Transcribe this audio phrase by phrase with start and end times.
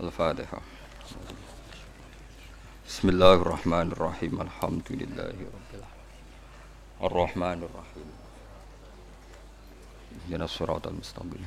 [0.00, 0.60] الفاتحة.
[2.88, 4.40] بسم الله الرحمن الرحيم.
[4.40, 6.24] الحمد لله رب العالمين.
[7.02, 8.08] الرحمن الرحيم.
[10.24, 11.46] اهدنا الصراط المستقيم.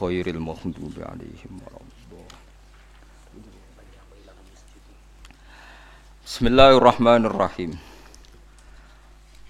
[0.00, 1.80] خير المغضوب عليهم ولا
[6.26, 7.78] بسم الله الرحمن الرحيم.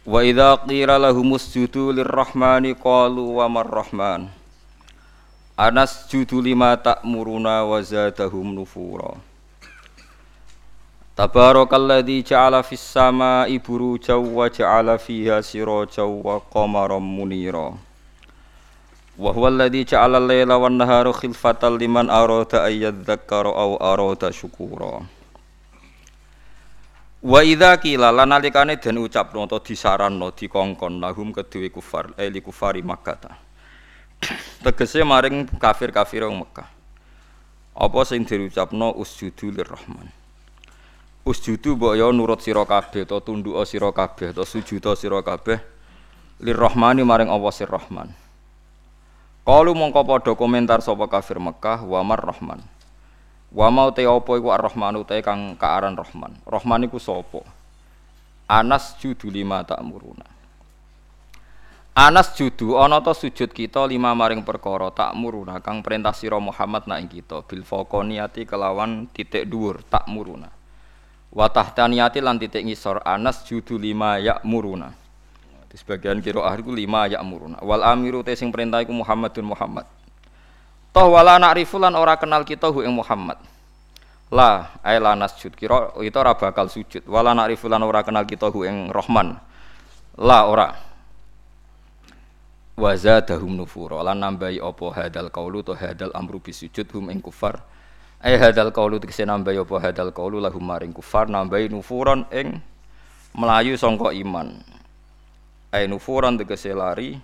[0.06, 4.38] وإذا قيل لهم اسجدوا للرحمن قالوا وما الرحمن؟
[5.59, 9.19] Anasjudu lima ta'muruna wa zadahum nufura.
[11.19, 17.74] Tabarakalladzi ja'ala fis sama'i burujaw wa ja'ala fiha sirajaw wa qamaran munira.
[19.18, 25.02] Wa huwa alladzi ja'ala al-laila wan nahara khilfatan liman arada ay yadhakkara aw arada syukura.
[27.18, 32.38] Wa idza qila lan nalikane den ucapno utawa disaranno dikongkon lahum kedue kufar eh li
[32.38, 33.48] kufari Makkah
[34.64, 36.68] tegese maring kafir-kafir wong Mekah.
[37.78, 40.10] Apa sing diucapno usjudu lirrahman.
[41.29, 45.60] Usjudu mbok ya nurut sira kabeh to tunduk sira kabeh to sujuda sira kabeh
[46.40, 48.10] lirrahmani maring Allah sir Rahman.
[49.45, 52.60] Kalu mongko padha komentar sapa kafir Mekah wa mar Rahman.
[53.48, 56.37] Wa mau te apa iku Ar-Rahman te kang kaaran Rahman.
[56.45, 57.40] Rahman iku sapa?
[58.48, 60.37] Anas judu lima tak muruna.
[61.99, 66.87] Anas judu ana ta sujud kita lima maring perkara tak muruna kang perintah sira Muhammad
[66.87, 70.47] nak kita bil faqoniyati kelawan titik dhuwur tak muruna.
[71.34, 74.94] Wa tahtaniyati lan titik ngisor Anas judu lima ya muruna.
[75.66, 77.59] Di sebagian kira iku lima ya muruna.
[77.66, 79.91] Wal amiru te sing perintah iku Muhammadun Muhammad.
[80.94, 83.43] Toh wala na'rifu lan ora kenal kita hu ing Muhammad.
[84.31, 87.03] La ay la nasjud kira itu ora bakal sujud.
[87.10, 89.34] Wala na'rifu lan ora kenal kita hu ing Rahman.
[90.15, 90.88] La ora
[92.78, 94.06] wa zadahum nufura.
[94.06, 94.87] Lan nambahi apa?
[94.94, 97.59] Hadal qaulu to hadal amru bisujud hum ing kufar.
[98.22, 99.76] Ay hadal qaulu tegese nambahi apa?
[99.82, 101.26] Hadal qaulu lahum maring kufar.
[101.26, 102.62] Nambahi nufuran ing
[103.34, 104.62] melayu sangka iman.
[105.75, 107.19] Ay nufuran tegese lari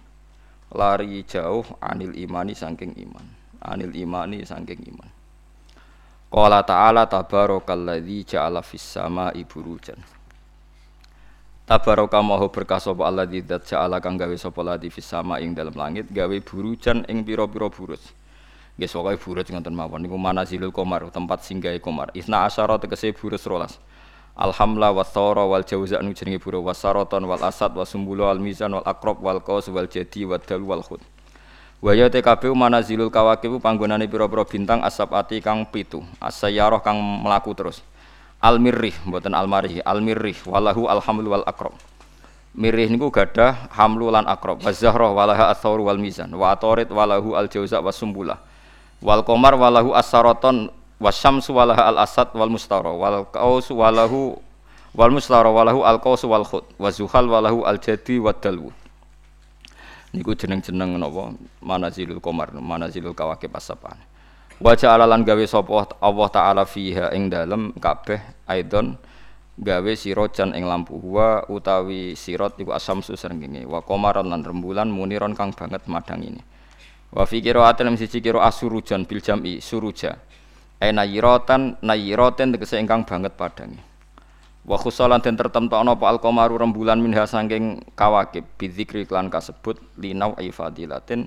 [0.75, 3.26] lari jauh anil imani saking iman.
[3.62, 5.09] Anil imani saking iman.
[6.34, 10.03] Qala ta'ala tabarakalladzi ja'ala fis sama'i burujan
[11.64, 15.56] Tabaraka maha berkah sapa Allah di zat ja'ala kang gawe sapa ladi fis sama ing
[15.56, 18.12] dalam langit gawe burujan ing pira-pira burus.
[18.76, 22.12] Nggih pokoke burus ngoten mawon niku manazilul qamar tempat singgahe qamar.
[22.12, 23.80] Isna asyara tegese burus rolas.
[24.36, 28.76] Alhamla wa thara wal jauza nu jenenge burus wasaraton wal asad wa sumbulu al mizan
[28.76, 31.00] wal aqrab wal qaus wal jadi wal dal wal khud.
[31.80, 36.04] Wa ya TKB manazilul kawakib panggonane pira-pira bintang asabati kang pitu.
[36.20, 37.80] Asayyarah kang melaku terus
[38.44, 41.72] al mirrih mboten al marih al mirrih walahu alhamlu wal akrob
[42.55, 46.31] mirrih niku gadah hamlu lan akrob wa zahrah walaha athaur wal mizan.
[46.31, 48.38] Wa atorit walahu al jauza wa sumbulah
[49.03, 50.71] wal komar walahu asaraton
[51.03, 54.38] wasyamsu walaha al asad wal mustara wal qaus walahu
[54.94, 58.71] wal mustara walahu al qaus wal khut wa zuhal walahu al jadi wa dalwu
[60.15, 63.50] niku jeneng-jeneng napa manazilul komar manazilul kawakib
[64.62, 68.94] Wajah alalan gawe sapa Allah taala fiha ing dalem kabeh aidon
[69.59, 73.66] gawe sirojan ing lampu wa utawi sirot iku asamsu srengenge.
[73.66, 76.38] Wa qamaran lan rembulan muniron kang banget madang ini.
[77.10, 80.22] Wa fi qiraatin siji qira asurujan bil jam'i suruja.
[80.78, 83.82] Ay nayiratan nayiraten tegese ingkang banget padange.
[84.62, 90.38] Wa khusalan den tertemtokno apa al qamaru rembulan minha saking kawakib bidzikri klan kasebut linau
[90.38, 91.26] ifadilatin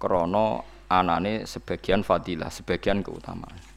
[0.00, 3.72] krana anane sebagian fadilah, sebagian keutamaan.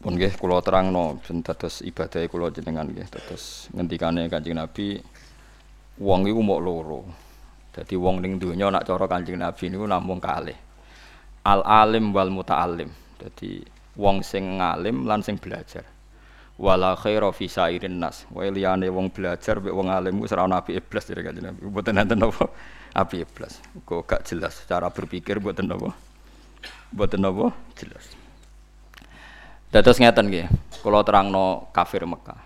[0.00, 4.96] Pun nggih kula terangno ben dados ibadah kula jenengan nggih dados ngendikane Kanjeng Nabi
[6.00, 7.00] wong iku mok loro.
[7.68, 10.56] Dadi wong ning donya nak cara Kanjeng Nabi niku namung kalih.
[11.44, 12.88] Al alim wal muta'allim.
[13.20, 13.60] Dadi
[14.00, 15.84] wong sing ngalim lan sing belajar.
[16.56, 18.24] Wala khaira fi sairin nas.
[18.32, 21.60] Wae liyane wong belajar mek wong alim wis ora ana apike blas dari Kanjeng Nabi.
[21.60, 22.48] Mboten enten apa
[22.94, 23.62] api plus.
[23.86, 25.90] Kok gak jelas cara berpikir buat apa?
[26.90, 27.46] Buat apa?
[27.78, 28.04] Jelas.
[29.70, 30.46] Dados ngeten nggih,
[30.82, 32.42] kula terangno kafir Mekah.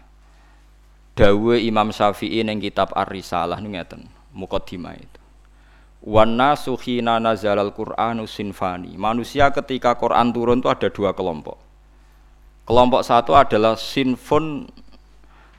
[1.17, 4.01] Dawe Imam Syafi'i ning kitab Ar-Risalah niku ngeten,
[4.37, 5.21] mukaddimah itu.
[6.05, 8.93] Wana suhina nazalal Qur'anu sinfani.
[9.01, 11.57] Manusia ketika Quran turun itu ada dua kelompok.
[12.69, 14.69] Kelompok satu adalah sinfun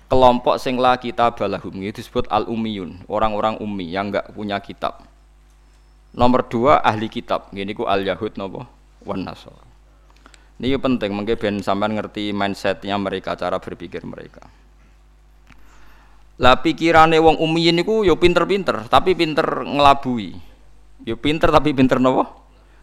[0.08, 5.06] kelompok sing la kitab balahum itu disebut al umiyun orang-orang ummi yang enggak punya kitab.
[6.16, 8.64] Nomor dua ahli kitab gini ku al yahud nopo?
[9.06, 9.66] Wan nasor
[10.56, 14.48] ini penting mungkin ben sampean ngerti mindsetnya mereka cara berpikir mereka.
[16.40, 20.32] Lah pikirane wong ummiyin niku yo pinter-pinter tapi pinter ngelabui.
[21.04, 22.24] Yo pinter tapi pinter nopo?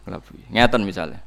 [0.05, 0.53] Ngelabui.
[0.53, 1.21] Ngeten misalnya.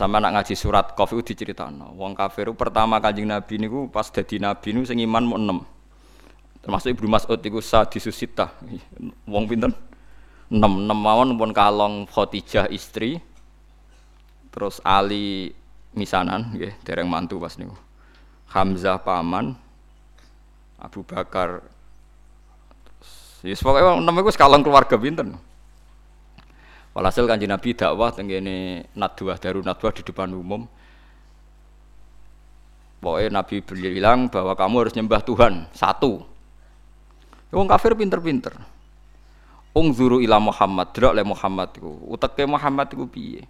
[0.00, 1.92] Sama nak ngaji surat Qaf itu diceritakan.
[1.92, 5.60] Wong kafir pertama kanjeng Nabi niku pas dadi nabi niku sing iman mau enam.
[6.64, 8.48] Termasuk Ibnu Mas'ud iku disusita.
[9.28, 9.76] Wong pinten?
[10.48, 13.20] Enam, enam mawon pun kalong Khadijah istri.
[14.48, 15.52] Terus Ali
[15.92, 17.76] misanan nggih, dereng mantu pas niku.
[18.56, 19.52] Hamzah paman,
[20.80, 21.60] Abu Bakar.
[23.44, 25.36] Yes, pokoknya enam itu sekalong keluarga pinten.
[26.90, 30.66] Walhasil kanji Nabi dakwah tenggene nadwah daru nadwah di depan umum.
[33.00, 36.20] Pokoknya Nabi bilang bahwa kamu harus nyembah Tuhan satu.
[37.54, 38.54] Wong kafir pinter-pinter.
[39.70, 41.94] Ungzuru ila Muhammad, drak le Muhammad iku.
[42.10, 43.46] Uteke Muhammad iku piye?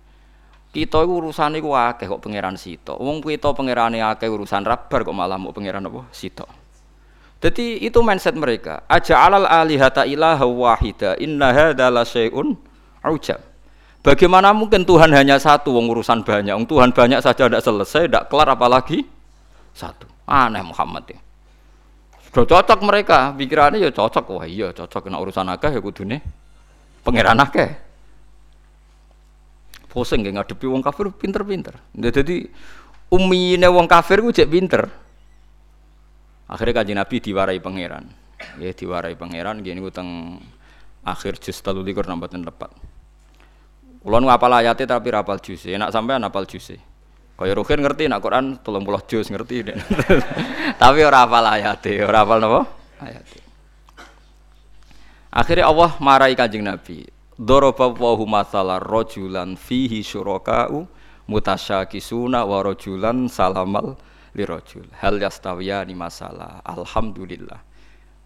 [0.71, 2.95] Kita iku urusane iku akeh kok pangeran sito.
[3.01, 6.07] Wong kita pangerane akeh urusan rabar kok malah mau pangeran apa?
[6.13, 6.47] Sito.
[7.41, 8.85] Jadi itu mindset mereka.
[8.87, 11.17] Aja alal alihata ilaha wahida.
[11.19, 12.70] Inna hadza la syai'un
[13.05, 13.41] Ujab.
[14.01, 16.53] Bagaimana mungkin Tuhan hanya satu, wong urusan banyak.
[16.57, 19.05] Wong Tuhan banyak saja tidak selesai, tidak kelar apalagi
[19.77, 20.09] satu.
[20.25, 21.21] Aneh Muhammad ya.
[22.31, 24.25] Sudah cocok mereka, pikirannya ya cocok.
[24.39, 26.23] Wah iya cocok kena urusan akeh ya kudune
[27.03, 27.71] pangeran akeh.
[29.91, 31.75] Pusing nggak ngadepi wong kafir pinter-pinter.
[31.91, 32.47] Jadi
[33.11, 34.87] umine wong kafir gue pinter.
[36.47, 38.07] Akhirnya kaji Nabi diwarai pangeran.
[38.63, 40.39] Ya diwarai pangeran gini utang
[41.05, 42.45] akhir juz telu likur nambatin.
[44.01, 45.61] Kulo nu apal ayate tapi rapal juz.
[45.69, 46.73] Enak sampean apal juz.
[47.37, 49.65] Kaya Ruhin ngerti nak Quran 30 juz ngerti.
[50.81, 52.61] tapi ora apal ayate, ora apal napa?
[53.01, 53.41] Ayate.
[55.31, 57.09] Akhirnya Allah marahi Kanjeng Nabi.
[57.41, 60.85] Daraba wa masalah rajulan fihi syuraka'u
[61.25, 63.97] mutasyakisuna wa rajulan salamal
[64.37, 64.85] lirajul.
[65.01, 66.61] Hal yastawiyani masalah.
[66.67, 67.65] Alhamdulillah.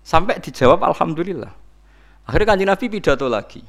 [0.02, 1.63] Sampai dijawab alhamdulillah.
[2.24, 3.60] Akhirnya kanjeng Nabi pidato lagi.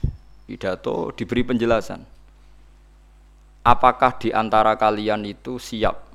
[0.46, 2.02] Pidato diberi penjelasan.
[3.66, 6.06] Apakah di antara kalian itu siap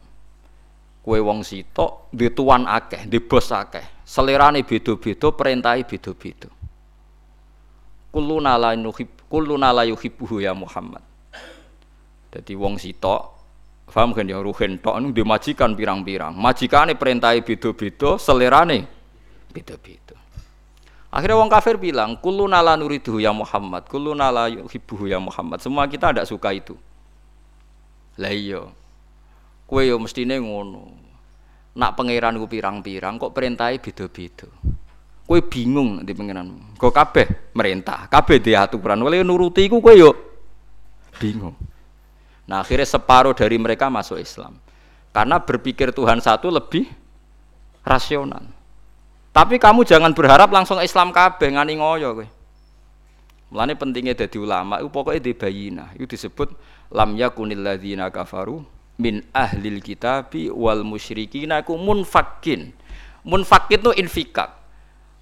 [1.01, 4.07] kue wong sitok di tuan akeh, di bos akeh.
[4.07, 6.49] Selerane beda-beda, perintahi beda-beda.
[8.11, 8.75] Kulluna la
[9.75, 11.03] la yuhibbuhu ya Muhammad.
[12.31, 13.23] Jadi wong sitok
[13.91, 16.39] paham kan ya ruhen tok nu dimajikan pirang-pirang.
[16.39, 18.87] Majikane perintahi beda-beda, selerane
[19.51, 20.15] beda-beda.
[21.11, 25.91] Akhirnya wong kafir bilang, "Kullu nala nuridu ya Muhammad, kullu nala yuhibbuhu ya Muhammad." Semua
[25.91, 26.79] kita tidak suka itu.
[28.15, 28.63] Lah iya.
[29.67, 30.87] Kowe yo mestine ngono.
[31.75, 34.47] Nak pangeran ku pirang-pirang kok perintahe beda-beda.
[35.27, 36.79] Kowe bingung di pangeran.
[36.79, 39.03] Kok kabeh merintah, kabeh di aturan.
[39.03, 40.11] Oleh nuruti iku kowe yo
[41.19, 41.55] bingung.
[42.51, 44.59] Nah, akhirnya separuh dari mereka masuk Islam.
[45.15, 46.87] Karena berpikir Tuhan satu lebih
[47.87, 48.43] rasional.
[49.31, 52.27] Tapi kamu jangan berharap langsung Islam kabeh ngani ngoyo kowe.
[53.51, 55.87] Mulane pentingnya dadi ulama itu pokoknya di bayina.
[55.95, 56.55] Itu disebut
[56.95, 58.63] lam yakunil ladzina kafaru
[58.99, 62.75] min ahlil kitabi wal musyrikina ku munfakin.
[63.27, 64.61] Munfakin itu infikak.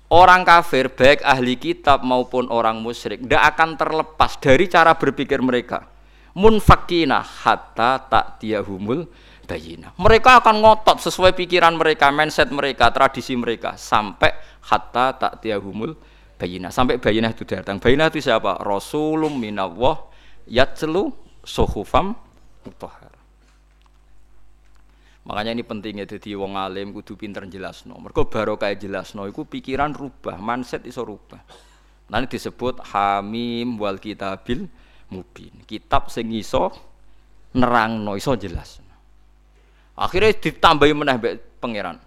[0.08, 5.84] Orang kafir baik ahli kitab maupun orang musyrik tidak akan terlepas dari cara berpikir mereka.
[6.32, 9.04] Munfakina hatta tak tiahumul
[9.48, 9.96] bayina.
[9.96, 14.36] Mereka akan ngotot sesuai pikiran mereka, mindset mereka, tradisi mereka sampai
[14.68, 15.96] hatta tak tiahumul
[16.36, 16.68] bayina.
[16.68, 17.80] Sampai bayina itu datang.
[17.80, 18.60] Bayina itu siapa?
[18.60, 20.04] Rasulum minallah
[20.44, 22.12] yatlu suhufam
[22.68, 23.16] mutahhar.
[25.28, 27.96] Makanya ini pentingnya jadi wong alim kudu pinter jelasno.
[28.00, 31.40] Mergo barokah jelasno iku pikiran rubah, mindset iso rubah.
[32.08, 34.64] Nanti disebut Hamim wal Kitabil
[35.12, 35.52] Mubin.
[35.68, 36.72] Kitab sing iso
[37.52, 38.80] nerangno iso jelas.
[39.98, 41.18] Akhirnya ditambahi meneh
[41.58, 41.98] pangeran.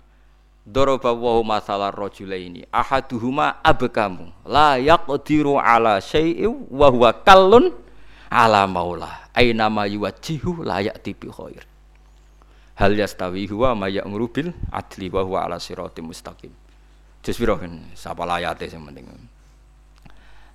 [0.64, 1.92] Doroba wa masalah
[2.38, 2.64] ini.
[2.72, 7.76] Ahaduhuma abkamu la yaqdiru ala syai'in wa huwa kallun
[8.32, 9.28] ala maula.
[9.36, 11.68] Aina ma yuwajjihu la ya'ti bi khair.
[12.80, 16.54] Hal yastawi huwa ma ya'muru bil adli wa huwa ala siratim mustaqim.
[17.22, 17.60] Jus piro
[17.94, 19.06] sapa layate sing penting.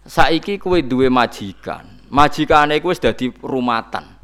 [0.07, 1.85] Saiki kowe duwe majikan.
[2.11, 4.15] Majikane kowe wis dadi rumatan.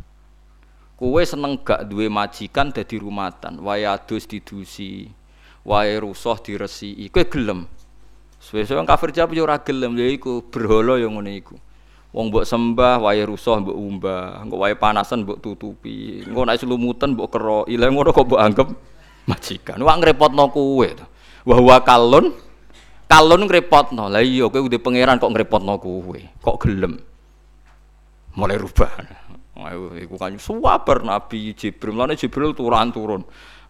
[1.03, 5.11] Kowe seneng gak duwe majikan dadi rumatan, wae adus didusi,
[5.67, 7.67] wae rusuh diresi, kowe gelem.
[8.39, 11.59] Suwe-suwe kafir jawab yo ora gelem, ya iku berhala yo ngene iku.
[12.15, 17.19] Wong mbok sembah, wae rusuh mbok umbah, engko wae panasan mbok tutupi, engko nek selumutan
[17.19, 18.69] mbok kero, ile ngono kok mbok anggap
[19.27, 19.83] majikan.
[19.83, 21.07] Wah ngrepotno kowe to.
[21.43, 22.31] Wa huwa kalun
[23.11, 24.07] kalun ngrepotno.
[24.07, 26.21] Lah iya kowe udah pangeran kok ngrepotno kowe.
[26.47, 26.95] Kok gelem.
[28.39, 28.91] Mulai rubah.
[29.53, 31.93] Ayo iku kan suwabar Nabi Jibril.
[31.93, 33.23] Mulane Jibril turun turun.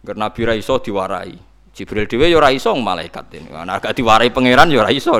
[0.03, 1.35] Agar Nabi ra diwarai.
[1.73, 3.49] Jibril dhewe ya ora iso malaikat ini.
[3.51, 5.11] Ana gak diwarai pangeran ya ora iso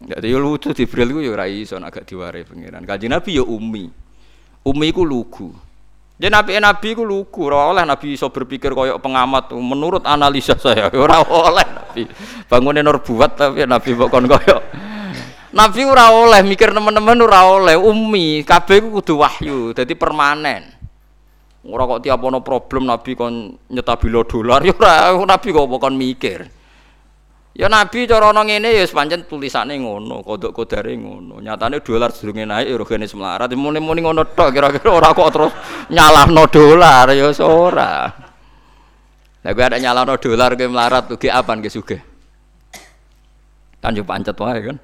[0.00, 2.86] Jadi lucu Jibril ku ya ora iso agak diwarai pangeran.
[2.86, 3.90] Kanjeng Nabi ya umi.
[4.62, 5.50] Umi ku lugu.
[6.20, 9.56] Jadi nabi nabi ku lugu, ora oleh nabi iso berpikir koyok pengamat.
[9.56, 12.04] Menurut analisa saya ora oleh nabi.
[12.44, 14.89] Bangunin nur buat tapi nabi bukan koyok.
[15.50, 18.46] Nabi ora oleh mikir teman-teman ora oleh umi.
[18.46, 20.62] Kabeh ku kudu wahyu, jadi permanen.
[21.66, 26.40] Ora kok tiap ono problem nabi kon nyetabilo dolar ya ora nabi kok kon mikir.
[27.50, 31.42] Ya Nabi cara ana ngene ya pancen tulisane ngono, kodok kodare ngono.
[31.42, 33.50] Nyatane dolar sedurunge naik ya rogene semlarat.
[33.58, 35.52] Muni-muni ngono tok kira-kira ora kok terus
[35.90, 38.06] nyalahno dolar ya ora.
[39.42, 42.00] Lah kowe ada nyalahno dolar kowe melarat ugi apa nggih sugih.
[43.82, 44.78] Kan yo pancet wae kan.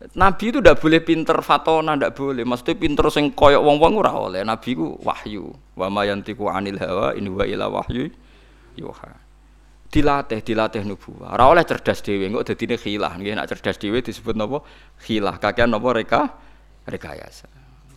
[0.00, 2.40] Nabi itu ndak boleh pinter fatona, ndak boleh.
[2.48, 4.40] Maksudnya pinter sing koyok wong-wong ora oleh.
[4.40, 5.52] Nabi ku wahyu.
[5.76, 8.08] Wa ma yantiqu anil hawa in huwa ila wahyu
[8.80, 9.12] yuha.
[9.90, 13.12] Dilatih dilatih nubuwah ora oleh cerdas dhewe engko dadine khilah.
[13.20, 14.64] Nggih nek cerdas dhewe disebut napa?
[15.04, 15.36] Khilah.
[15.36, 15.92] Kakean napa?
[15.92, 16.22] Reka
[16.88, 17.50] rekayasa.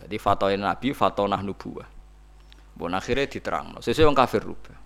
[0.04, 1.94] Jadi fatwa nabi fatonah nubuwah
[2.74, 4.76] bon akhirnya diterang sesuai wong kafir rubah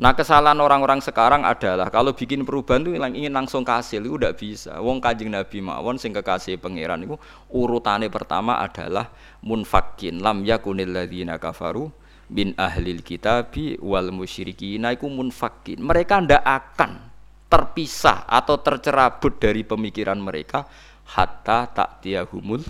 [0.00, 4.80] Nah kesalahan orang-orang sekarang adalah kalau bikin perubahan itu ingin langsung kasih itu udah bisa.
[4.80, 7.20] Wong kajing Nabi mawon sing kekasih pangeran itu
[7.52, 9.12] urutannya pertama adalah
[9.44, 11.92] munfakin lam yakunil ladzina kafaru
[12.32, 15.84] bin ahlil kitabi wal musyrikin iku munfakin.
[15.84, 16.90] Mereka ndak akan
[17.52, 20.64] terpisah atau tercerabut dari pemikiran mereka
[21.12, 22.64] hatta tak tiahumul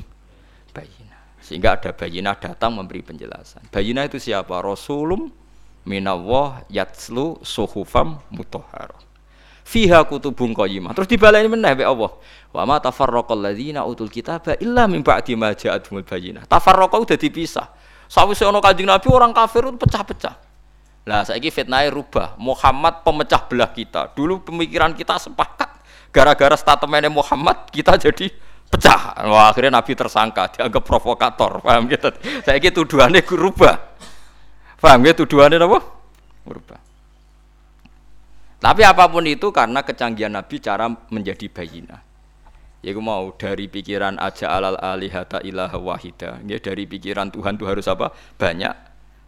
[0.74, 1.38] bayina.
[1.38, 3.70] Sehingga ada bayina datang memberi penjelasan.
[3.70, 4.58] Bayina itu siapa?
[4.58, 5.30] Rasulum
[5.82, 8.98] minawah yatslu suhufam mutahharah.
[9.62, 10.92] Fiha kutubun qayyimah.
[10.92, 12.12] Terus dibaleni meneh be Allah.
[12.50, 16.44] Wa ma tafarraqal ladzina utul kitaba illa min ba'di ma ja'atuhumul bayyinah.
[16.44, 17.66] Tafarraqa udah dipisah
[18.12, 20.36] Sawise ono Kanjeng Nabi orang kafir itu pecah-pecah.
[21.08, 22.36] Lah saiki fitnahnya rubah.
[22.36, 24.12] Muhammad pemecah belah kita.
[24.12, 25.80] Dulu pemikiran kita sepakat.
[26.12, 28.28] Gara-gara statementnya Muhammad kita jadi
[28.68, 29.16] pecah.
[29.32, 31.64] Wah, akhirnya Nabi tersangka, dianggap provokator.
[31.64, 32.12] Paham gitu?
[32.44, 33.91] Gitu tuduhannya rubah.
[34.82, 35.78] Paham gitu tuduhannya apa?
[36.42, 36.80] Rubah.
[38.58, 42.02] Tapi apa pun itu karena kecanggihan Nabi cara menjadi bayina.
[42.82, 46.42] Yaitu mau dari pikiran aja alal alihata ilaha wahida.
[46.42, 48.10] Ya, dari pikiran Tuhan itu harus apa?
[48.34, 48.74] Banyak.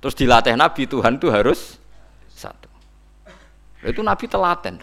[0.03, 1.79] Terus dilatih Nabi Tuhan itu harus
[2.35, 2.67] satu.
[3.87, 4.83] Itu Nabi telaten.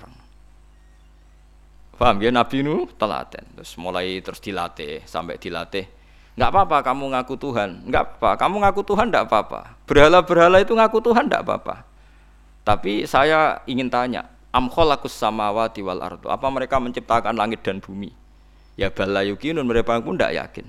[2.00, 3.44] Paham ya Nabi nu telaten.
[3.60, 5.86] Terus mulai terus dilatih sampai dilatih.
[6.40, 7.70] Enggak apa-apa kamu ngaku Tuhan.
[7.88, 8.30] Enggak apa.
[8.40, 9.76] Kamu ngaku Tuhan enggak apa-apa.
[9.86, 11.76] Berhala-berhala itu ngaku Tuhan enggak apa-apa.
[12.62, 16.30] Tapi saya ingin tanya, am khalaqus samawati wal ardu.
[16.30, 18.14] Apa mereka menciptakan langit dan bumi?
[18.80, 20.66] Ya bala yukinun mereka pun tidak yakin.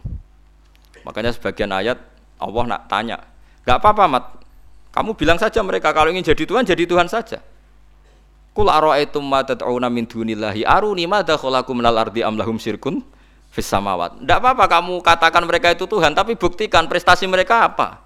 [1.06, 1.98] Makanya sebagian ayat
[2.42, 3.22] Allah nak tanya,
[3.62, 4.24] nggak apa-apa mat,
[4.92, 7.38] kamu bilang saja mereka kalau ingin jadi Tuhan jadi Tuhan saja.
[8.52, 13.00] Kul ara'aitum ma tad'una min dunillahi aruni madza khalaqu minal ardi am lahum syirkun
[13.52, 14.24] fis samawat.
[14.24, 18.00] Enggak apa-apa kamu katakan mereka itu Tuhan, tapi buktikan prestasi mereka apa?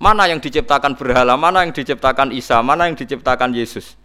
[0.00, 4.00] Mana yang diciptakan berhala, mana yang diciptakan Isa, mana yang diciptakan Yesus?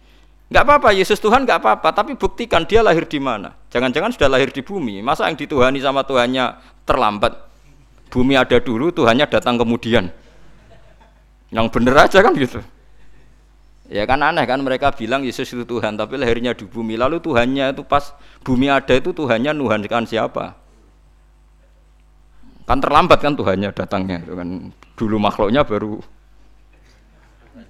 [0.52, 3.56] Enggak apa-apa, Yesus Tuhan enggak apa-apa, tapi buktikan dia lahir di mana.
[3.72, 5.00] Jangan-jangan sudah lahir di bumi.
[5.00, 7.32] Masa yang dituhani sama Tuhannya terlambat?
[8.12, 10.12] Bumi ada dulu, Tuhannya datang kemudian.
[11.48, 12.60] Yang bener aja kan gitu.
[13.88, 17.00] Ya kan aneh kan mereka bilang Yesus itu Tuhan, tapi lahirnya di bumi.
[17.00, 18.12] Lalu Tuhannya itu pas
[18.44, 20.63] bumi ada itu Tuhannya Nuhan kan siapa?
[22.64, 24.48] Kan terlambat kan Tuhannya datangnya itu kan.
[24.96, 26.00] Dulu makhluknya baru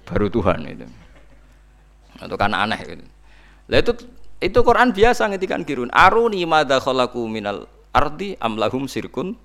[0.07, 0.87] baru Tuhan itu.
[2.23, 3.05] Itu kan aneh gitu.
[3.67, 3.91] Lah itu
[4.39, 5.91] itu Quran biasa ngetikan kirun.
[5.91, 9.35] Aruni madza khalaqu minal ardi amlahum sirkun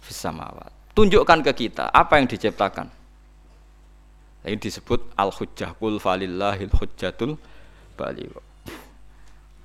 [0.00, 0.72] fis samawat.
[0.94, 2.86] Tunjukkan ke kita apa yang diciptakan.
[4.44, 7.40] Ini disebut al-hujjah kul falillahil hujjatul
[7.96, 8.28] baligh.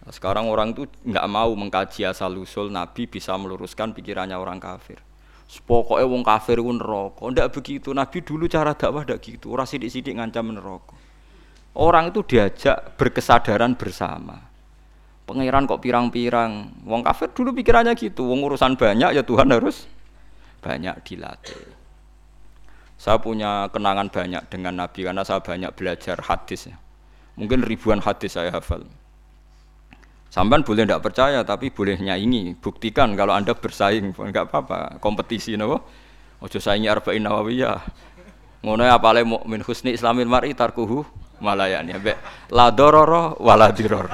[0.07, 5.03] Nah, sekarang orang itu nggak mau mengkaji asal usul Nabi bisa meluruskan pikirannya orang kafir.
[5.49, 7.25] Pokoknya wong kafir pun neraka.
[7.25, 7.89] Ndak begitu.
[7.89, 9.49] Nabi dulu cara dakwah ndak gitu.
[9.49, 10.93] Ora sidik-sidik ngancam neraka.
[11.73, 14.37] Orang itu diajak berkesadaran bersama.
[15.25, 16.85] Pangeran kok pirang-pirang.
[16.85, 18.29] Wong kafir dulu pikirannya gitu.
[18.29, 19.89] Wong urusan banyak ya Tuhan harus
[20.61, 21.61] banyak dilatih.
[22.99, 26.69] Saya punya kenangan banyak dengan Nabi karena saya banyak belajar hadis.
[26.69, 26.77] Ya.
[27.39, 28.85] Mungkin ribuan hadis saya hafal.
[30.29, 32.53] Sampai boleh tidak percaya, tapi boleh nyaingi.
[32.61, 35.01] Buktikan kalau anda bersaing, enggak apa-apa.
[35.01, 35.81] Kompetisi, nopo.
[36.39, 37.81] Ojo saingi arba'in nawawiyah.
[38.63, 41.03] Ngono ya apale mukmin husni islamin mar'i tarkuhu
[41.39, 42.19] malayani ambek
[42.51, 44.11] la dororo wala diror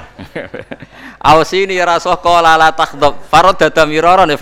[1.34, 3.18] ausini rasoh kola la takhdab
[3.58, 4.38] dada mirara ne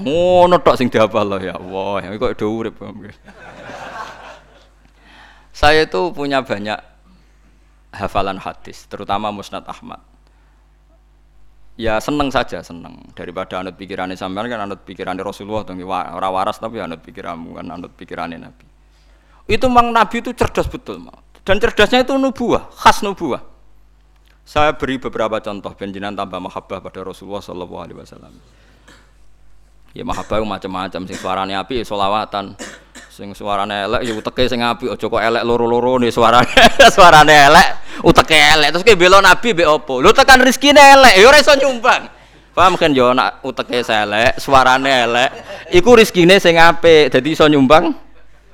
[0.00, 2.80] ngono tok sing diapal ya Allah ya kok do urip
[5.52, 6.76] saya itu punya banyak
[7.94, 10.00] hafalan hadis terutama Musnad Ahmad
[11.76, 12.98] ya seneng saja seneng.
[13.12, 17.66] Daripada anut pikirannya sampean kan anut pikirannya Rasulullah dong ora waras tapi anut pikiranmu kan
[17.68, 18.66] anut pikirannya Nabi.
[19.46, 21.06] Itu memang Nabi itu cerdas betul
[21.46, 23.44] dan cerdasnya itu nubuah khas nubuah.
[24.46, 28.34] Saya beri beberapa contoh benjinan tambah mahabbah pada Rasulullah Shallallahu Alaihi Wasallam.
[29.90, 31.02] Ya mahabbah macam-macam.
[31.06, 32.54] Sing suaranya api solawatan
[33.10, 36.52] sing suarane elek ya uteke sing api aja kok elek loro-loro nih suarane.
[36.94, 37.68] Suarane elek
[38.04, 40.02] uteke elek terus kayak belo nabi be opo?
[40.02, 42.02] Lu tekan rezekine elek ya ora nyumbang.
[42.56, 45.30] Paham kan yo nak uteke elek suarane elek.
[45.76, 47.92] Iku rezekine sing apik dadi iso nyumbang?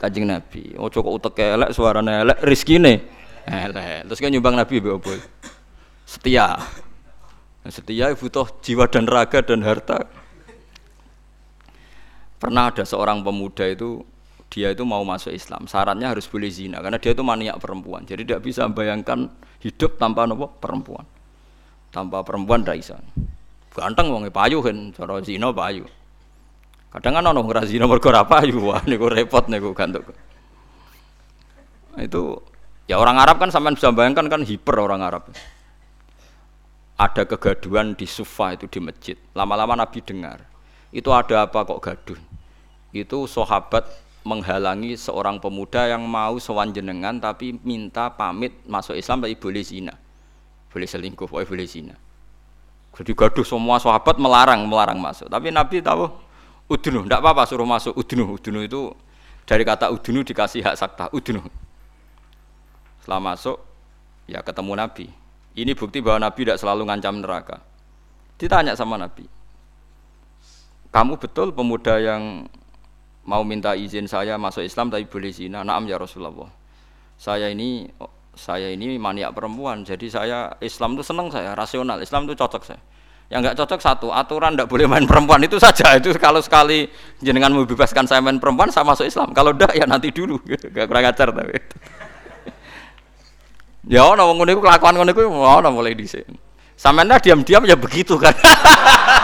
[0.03, 0.75] Kanjeng nabi.
[0.75, 2.95] Aja kok uteke elek suarane elek rezekine
[3.47, 4.07] elek.
[4.11, 5.11] Terus kan nyumbang nabi be opo?
[6.07, 6.59] Setia.
[7.63, 10.03] Setia butuh jiwa dan raga dan harta.
[12.43, 14.03] Pernah ada seorang pemuda itu
[14.53, 15.65] dia itu mau masuk Islam.
[15.65, 18.05] Syaratnya harus boleh zina karena dia itu maniak perempuan.
[18.05, 19.33] Jadi tidak bisa bayangkan
[19.65, 21.09] hidup tanpa nopo perempuan.
[21.89, 22.97] Tanpa perempuan tidak bisa
[23.73, 25.89] ganteng wong payu kan cara zina payu.
[26.93, 30.13] Kadang kan orang ngeras zina mergo payu wah niku repot niku gantuk.
[31.97, 32.45] Itu
[32.85, 35.33] ya orang Arab kan sampai bisa bayangkan kan hiper orang Arab.
[37.01, 39.17] Ada kegaduhan di Sufa itu di masjid.
[39.33, 40.45] Lama-lama Nabi dengar.
[40.93, 42.21] Itu ada apa kok gaduh?
[42.93, 43.89] Itu sahabat
[44.23, 49.95] menghalangi seorang pemuda yang mau sowan jenengan tapi minta pamit masuk Islam tapi boleh zina.
[50.71, 51.95] Boleh selingkuh boleh boleh zina.
[52.93, 55.27] Jadi gaduh semua sahabat melarang melarang masuk.
[55.27, 56.07] Tapi Nabi tahu
[56.71, 58.93] udunu tidak apa-apa suruh masuk udunu udunu itu
[59.45, 61.43] dari kata udunu dikasih hak sakta udunu
[63.03, 63.59] setelah masuk
[64.31, 65.07] ya ketemu Nabi.
[65.53, 67.61] Ini bukti bahwa Nabi tidak selalu ngancam neraka.
[68.41, 69.29] Ditanya sama Nabi
[70.93, 72.47] kamu betul pemuda yang
[73.27, 75.63] mau minta izin saya masuk Islam tapi boleh zina.
[75.63, 76.51] Naam ya Rasulullah.
[77.19, 77.87] Saya ini
[78.33, 82.01] saya ini maniak perempuan, jadi saya Islam itu senang saya, rasional.
[82.01, 82.81] Islam itu cocok saya.
[83.29, 85.97] Yang nggak cocok satu, aturan tidak boleh main perempuan itu saja.
[85.97, 86.89] Itu kalau sekali
[87.21, 89.33] jenengan membebaskan saya main perempuan, saya masuk Islam.
[89.37, 90.41] Kalau udah ya nanti dulu,
[90.77, 91.57] gak kurang ajar tapi.
[93.89, 96.29] ya ono wong ngono kelakuan ngono iku ono mulai dhisik.
[96.77, 98.35] Sampeyan diam-diam ya begitu kan.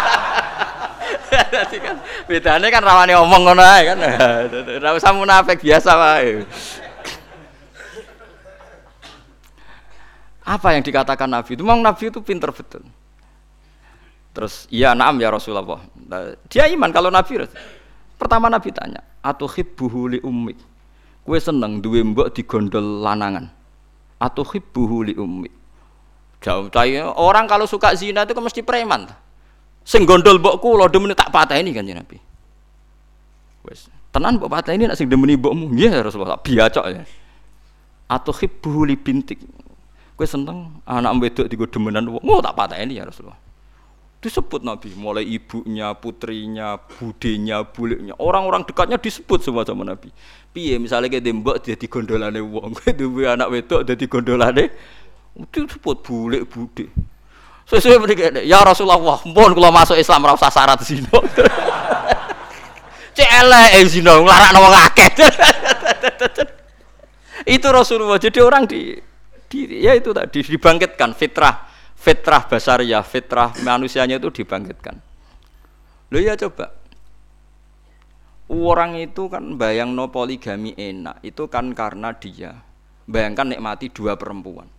[1.68, 3.98] Jadi kan bedanya kan rawane omong ngono ae kan.
[4.81, 6.48] Ora usah munafik biasa wae.
[10.48, 12.81] Apa yang dikatakan Nabi itu memang Nabi itu pinter betul.
[14.33, 15.85] Terus iya naam ya Rasulullah.
[16.09, 17.44] Nah, dia iman kalau Nabi
[18.16, 20.57] pertama Nabi tanya, atau hibbuhu li ummi.
[21.20, 23.52] Kue seneng duwe mbok digondol lanangan.
[24.16, 25.52] Atau hibbuhu li ummi.
[26.40, 26.72] Jauh
[27.20, 29.11] orang kalau suka zina itu kan mesti preman
[29.88, 32.20] sing gondol mbokku lo demeni tak ini kan Nabi.
[33.64, 35.72] Wes, tenan mbok ini nak sing demeni mbokmu.
[35.72, 37.09] Nggih Rasulullah, biacok ya.
[38.12, 39.40] Atau hibbu li bintik.
[40.12, 42.20] Kowe seneng anak wedok digo demenan wong.
[42.29, 43.40] Oh tak ini ya Rasulullah.
[44.18, 50.11] Disebut Nabi, mulai ibunya, putrinya, budenya, buliknya, orang-orang dekatnya disebut semua sama Nabi.
[50.51, 54.74] Piye misalnya kayak dembok dia digondolane wong, duwe anak wedok dadi gondolane
[55.55, 56.90] disebut bulik bude.
[57.68, 58.96] Sesuai mriki ya Rasulullah,
[59.28, 61.12] mohon kalau masuk Islam ora usah syarat zina.
[63.12, 65.11] Cek elek eh, zina nglarakno wong akeh.
[67.61, 68.16] itu Rasulullah.
[68.16, 68.96] Jadi orang di,
[69.52, 72.46] di ya itu tadi dibangkitkan fitrah fitrah
[72.81, 74.96] ya fitrah manusianya itu dibangkitkan.
[76.09, 76.72] Lo ya coba.
[78.48, 82.64] Orang itu kan bayang no poligami enak, itu kan karena dia
[83.04, 84.78] bayangkan nikmati dua perempuan.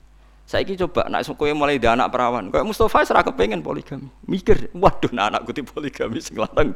[0.50, 2.50] Saya ini coba nak kowe mulai di anak perawan.
[2.50, 4.10] Kayak Mustafa serah kepengen poligami.
[4.26, 6.74] Mikir, waduh nah anakku di poligami sing lanang.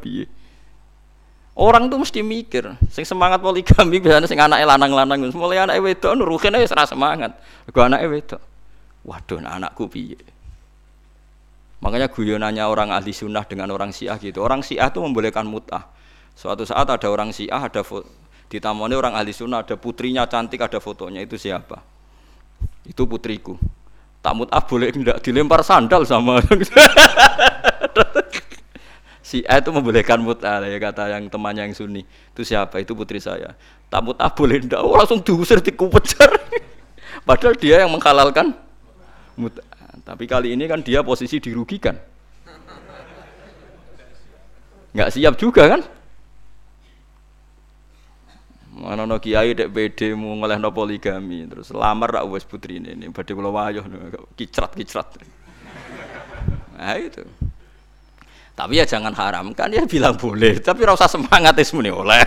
[1.57, 6.53] Orang tuh mesti mikir, sing semangat poligami biasanya sing anak lanang-lanang, mulai anak wedok nuruhin
[6.53, 7.33] aja serah semangat.
[7.73, 8.41] Gua anak wedok.
[9.09, 10.21] Waduh nah anakku piye.
[11.81, 14.45] Makanya guyonannya orang ahli sunnah dengan orang syiah gitu.
[14.45, 15.89] Orang syiah itu membolehkan mutah.
[16.37, 17.81] Suatu saat ada orang syiah, ada
[18.53, 21.25] ditamoni orang ahli sunnah, ada putrinya cantik, ada fotonya.
[21.25, 21.92] Itu siapa?
[22.87, 23.55] Itu putriku.
[24.23, 26.39] Tak mut'ah boleh tidak dilempar sandal sama
[29.23, 32.07] si A itu membolehkan mut'ah ya kata yang temannya yang sunni.
[32.31, 32.79] Itu siapa?
[32.79, 33.51] Itu putri saya.
[33.91, 36.31] Tak mut'ah boleh tidak oh, langsung diusir dikupejar.
[37.27, 38.55] Padahal dia yang menghalalkan
[39.35, 41.95] mut'ah tapi kali ini kan dia posisi dirugikan.
[44.93, 45.81] Nggak siap juga kan
[48.83, 52.91] Mana no kiai dek BD mau ngeleh no poligami terus lamar rak wes putri ini
[52.99, 53.87] ini badai pulau wayuh
[54.35, 55.07] kicrat kicrat.
[56.75, 57.23] Nah itu.
[58.53, 62.21] Tapi ya jangan haram kan ya bilang boleh tapi rasa semangat ismu nih oleh.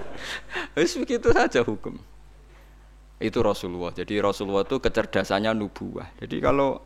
[0.78, 1.98] Wes begitu saja hukum.
[3.20, 3.92] Itu Rasulullah.
[3.92, 6.16] Jadi Rasulullah itu kecerdasannya nubuah.
[6.22, 6.80] Jadi kalau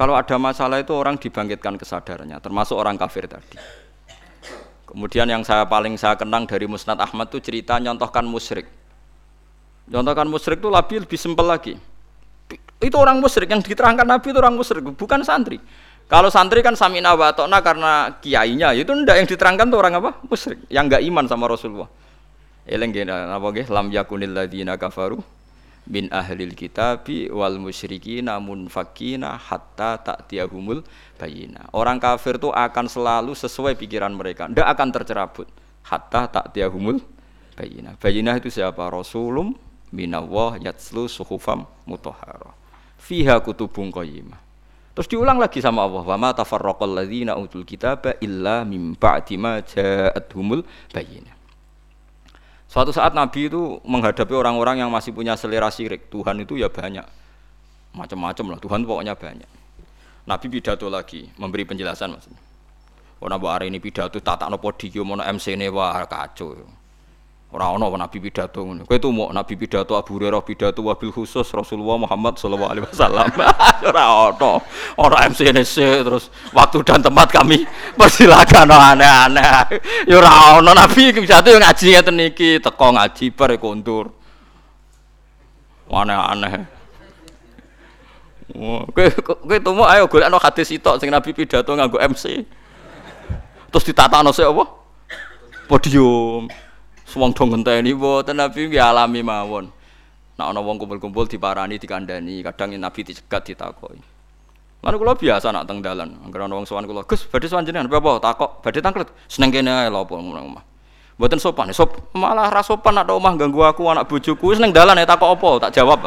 [0.00, 3.60] Kalau ada masalah itu orang dibangkitkan kesadarannya, termasuk orang kafir tadi.
[4.90, 8.66] Kemudian yang saya paling saya kenang dari Musnad Ahmad itu cerita nyontohkan musyrik.
[9.86, 11.78] Nyontohkan musyrik itu lebih lebih simpel lagi.
[12.82, 15.62] Itu orang musyrik yang diterangkan Nabi itu orang musyrik, bukan santri.
[16.10, 17.30] Kalau santri kan samina wa
[17.62, 20.10] karena kiainya, itu ndak yang diterangkan tuh orang apa?
[20.26, 21.86] Musyrik, yang enggak iman sama Rasulullah.
[22.66, 23.66] Eleng apa nggih?
[23.70, 25.22] Lam yakunil ladina kafaru
[25.90, 30.86] min ahlil kitabi wal musyriki namun fakina hatta ta'tiyahumul
[31.18, 31.66] bayina.
[31.74, 35.50] Orang kafir itu akan selalu sesuai pikiran mereka, tidak akan tercerabut
[35.90, 37.02] hatta ta'tiyahumul
[37.58, 37.98] bayina.
[37.98, 38.86] Bayina itu siapa?
[38.86, 39.58] Rasulum
[39.90, 42.54] minallah yatslu suhufam mutahhara.
[43.02, 44.38] Fiha kutubun qayyimah.
[44.94, 49.58] Terus diulang lagi sama Allah, wa ma tafarraqal ladzina utul kitaba illa mim ba'di ma
[49.58, 50.62] ja'atuhumul
[50.94, 51.39] bayinah.
[52.70, 56.06] Suatu saat Nabi itu menghadapi orang-orang yang masih punya selera syirik.
[56.06, 57.02] Tuhan itu ya banyak.
[57.98, 59.50] Macam-macam lah, Tuhan pokoknya banyak.
[60.22, 62.38] Nabi pidato lagi, memberi penjelasan maksudnya.
[63.18, 66.54] Oh, hari ini pidato tata no podium, no MC ne wah kacau.
[67.50, 68.86] Orang ono nabi pidato ngono.
[68.86, 73.26] Kowe tuh mau nabi pidato Abu Hurairah pidato wabil khusus Rasulullah Muhammad sallallahu alaihi wasallam.
[73.90, 74.62] Ora ono.
[74.94, 77.66] Ora MCNC terus waktu dan tempat kami
[77.98, 79.82] persilakan aneh-aneh.
[80.06, 84.14] Ya ora ono nabi pidato ngaji ngeten niki, teko ngaji bar kontur.
[85.90, 86.70] Aneh-aneh.
[88.94, 92.46] Kowe kowe tumu ayo golekno hadis sitok sing nabi pidato nganggo MC.
[93.74, 94.70] Terus ditatakno sik apa?
[95.66, 96.69] Podium.
[97.16, 99.66] Wong do ngenteni mboten Nabi nggih alami mawon.
[100.38, 104.00] Nek ana wong kumpul-kumpul diparani dikandani, kadang Nabi dicegat ditakoki.
[104.80, 107.92] Lan kula biasa nak teng dalan, anggere ana wong sowan kula, "Gus, badhe sowan jenengan
[107.92, 110.64] apa takok, badhe tangklet." Seneng kene ae lho apa omah.
[111.20, 114.96] Mboten sopan, sop malah ra sopan nak omah ganggu aku anak bojoku, wis ning dalan
[114.96, 116.00] ya takok apa, tak jawab.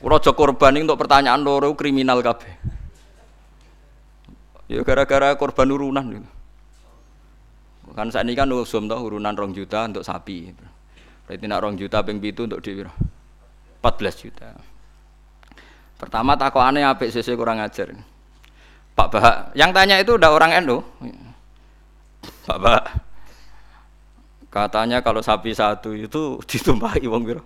[0.00, 2.56] Kula aja korban untuk pertanyaan loro kriminal kabeh.
[4.72, 6.28] Ya gara-gara korban urunan gitu.
[7.94, 10.50] Kan saat ini kan usum toh urunan rong juta untuk sapi.
[11.26, 14.50] Berarti nak rong juta ping pitu untuk di 14 juta.
[15.96, 17.94] Pertama aneh apik sisi kurang ajar.
[18.96, 20.80] Pak Bahak, yang tanya itu udah orang Endo.
[22.48, 22.84] Pak Bahak,
[24.48, 27.42] katanya kalau sapi satu itu ditumpahi wong biro.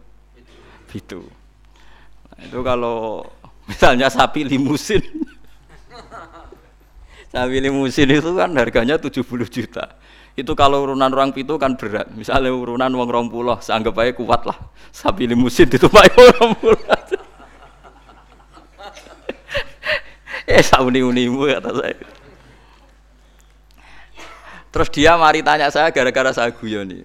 [0.90, 1.26] Itu.
[2.30, 3.26] Nah, itu kalau
[3.66, 5.02] misalnya sapi limusin.
[7.34, 10.00] sapi limusin itu kan harganya 70 juta
[10.40, 12.08] itu kalau urunan orang pitu kan berat.
[12.12, 14.56] Misalnya urunan wong rong pulau, seanggap aja kuat lah.
[14.90, 16.80] Sapi limusin pakai orang pulau.
[20.56, 21.96] eh sauni unimu kata saya.
[24.70, 27.02] Terus dia mari tanya saya gara-gara saya guyon nih.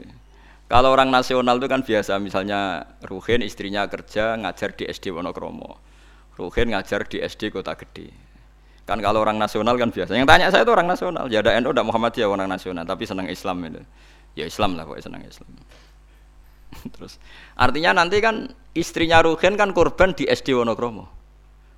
[0.66, 5.78] Kalau orang nasional itu kan biasa, misalnya Ruhin istrinya kerja ngajar di SD Wonokromo,
[6.42, 8.25] Ruhin ngajar di SD Kota Gede.
[8.86, 10.14] Kan kalau orang nasional kan biasa.
[10.14, 11.26] Yang tanya saya itu orang nasional.
[11.26, 13.82] Ya ada NU, ada Muhammadiyah orang nasional, tapi senang Islam itu.
[14.38, 15.50] Ya Islam lah, pokoknya senang Islam.
[16.94, 17.18] Terus
[17.58, 21.10] artinya nanti kan istrinya Ruhin kan korban di SD Wonokromo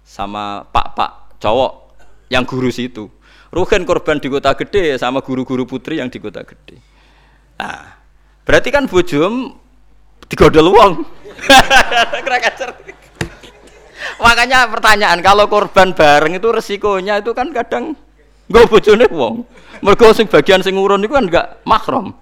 [0.03, 1.95] sama pak-pak cowok
[2.27, 3.07] yang guru situ.
[3.55, 6.75] Ruhin korban di kota gede sama guru-guru putri yang di kota gede.
[7.55, 7.95] Nah,
[8.43, 9.55] berarti kan bujum
[10.27, 10.93] digodol uang.
[14.21, 17.97] Makanya pertanyaan kalau korban bareng itu resikonya itu kan kadang
[18.47, 19.45] gue bojone wong.
[19.81, 22.13] Mergo sing bagian sing urun itu kan enggak mahram.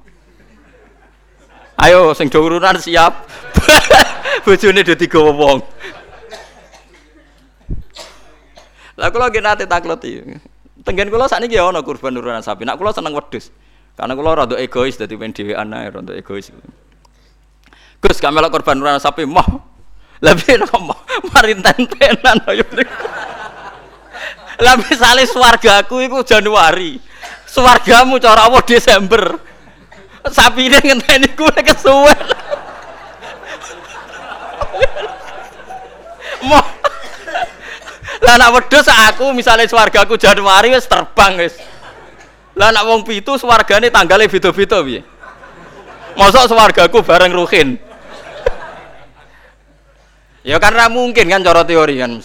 [1.79, 3.27] Ayo sing do urunan siap.
[4.47, 5.57] bojone do digawa wong.
[8.95, 10.23] Lah kula nggih nate takleti.
[10.87, 12.63] Tenggen kula sakniki ya ana kurban urunan sapi.
[12.63, 13.51] Nak kula seneng wedhus.
[13.95, 16.51] Karena kula rada egois dadi men dhewean ae rada egois.
[17.99, 19.74] Gus kamela korban urunan sapi mah
[20.23, 20.95] lebih nopo
[21.31, 22.63] mari tentenan ayo
[24.55, 26.95] Lah misale swargaku iku Januari.
[27.43, 29.35] Swargamu cara apa Desember.
[30.31, 32.19] Sapi ini ngenteni kuwi kesuwen.
[36.47, 36.59] Mo
[38.25, 41.59] Lah nak wedhus aku misalnya swargaku Januari wis terbang wis.
[42.55, 45.03] Lah nak wong pitu swargane tanggalnya beda-beda piye?
[46.15, 47.75] Mosok swargaku bareng Ruhin.
[50.45, 52.21] Ya karena mungkin kan cara teori kan.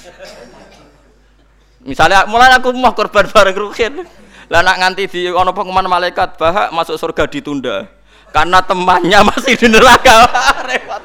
[1.80, 4.04] Misalnya mulai aku mau korban bareng rukin.
[4.52, 7.88] Lah nak nganti di ono pengumuman malaikat bahak masuk surga ditunda.
[8.28, 10.28] Karena temannya masih di neraka.
[10.68, 11.02] Repot.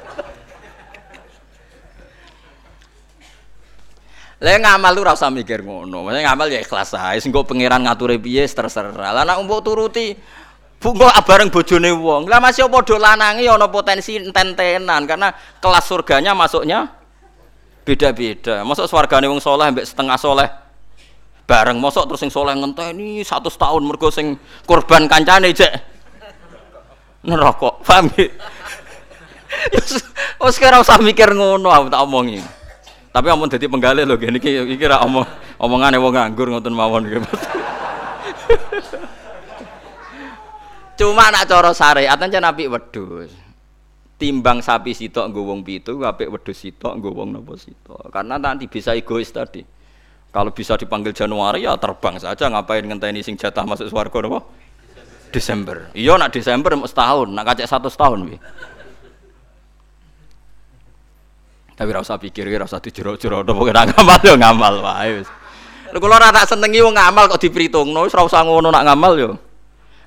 [4.43, 6.03] Lah ngamal lu rasa mikir ngono.
[6.03, 7.23] Maksudnya ngamal ya ikhlas ae.
[7.23, 9.15] Sing pangeran ngature piye terserah.
[9.15, 10.19] Lah nak mbok turuti
[10.75, 12.27] Bungo bareng bojone wong.
[12.27, 15.31] Lah masih padha lanange ana potensi enten-tenan karena
[15.63, 17.04] kelas surganya masuknya
[17.85, 18.65] Beda-beda.
[18.65, 20.49] Mosok swargane wong soleh mbek setengah soleh
[21.45, 25.69] bareng mosok terus sing soleh ngenteni 100 tahun mergo sing korban kancane jek
[27.21, 27.77] neraka.
[27.85, 28.25] Paham ya?
[30.41, 32.41] Wes kira usah mikir ngono aku tak omongi.
[33.13, 35.23] Tapi amun dadi penggalih lho gini iki iki ra omong
[35.61, 37.23] omongane wong nganggur ngoten mawon gitu.
[40.99, 43.44] Cuma nak cara syariat aja nabi wedhus.
[44.15, 48.07] Timbang sapi sitok nggo wong pitu, apik wedhus sitok nggo wong napa sitok.
[48.15, 49.59] Karena nanti bisa egois tadi.
[50.31, 54.39] Kalau bisa dipanggil Januari ya terbang saja ngapain ngenteni sing jatah masuk swarga napa?
[55.35, 55.91] Desember.
[55.91, 58.39] Iya nak Desember mau setahun, nak kacek satu setahun wi.
[61.75, 65.29] Tapi rasa pikir, rasa dijero-jero, udah pokoknya ngamal yo ngamal wae wis.
[65.91, 69.31] Kalau ora tak senengi wong ngamal kok diperhitungno, wis ora usah ngono nak ngamal yo.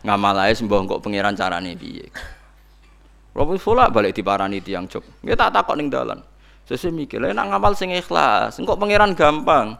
[0.00, 2.08] Ngamal ae sembah kok pangeran carane piye.
[3.38, 5.06] Wis pola balik diparani tiang jog.
[5.22, 6.18] Nggih tak takok ning dalan.
[6.66, 9.78] Sesuk mikir, nak ngamal sing ikhlas, engko pangeran gampang.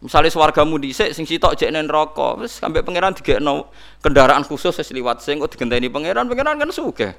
[0.00, 3.68] Misalnya swargamu dhisik sing sitok jek nen neraka, wis sampe pangeran digekno
[4.00, 7.12] kendaraan khusus wis liwat sing kok digenteni pangeran, pangeran kan sugih.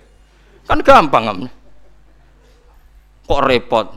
[0.65, 1.37] Kan gampang kan.
[3.27, 3.87] Kok repot.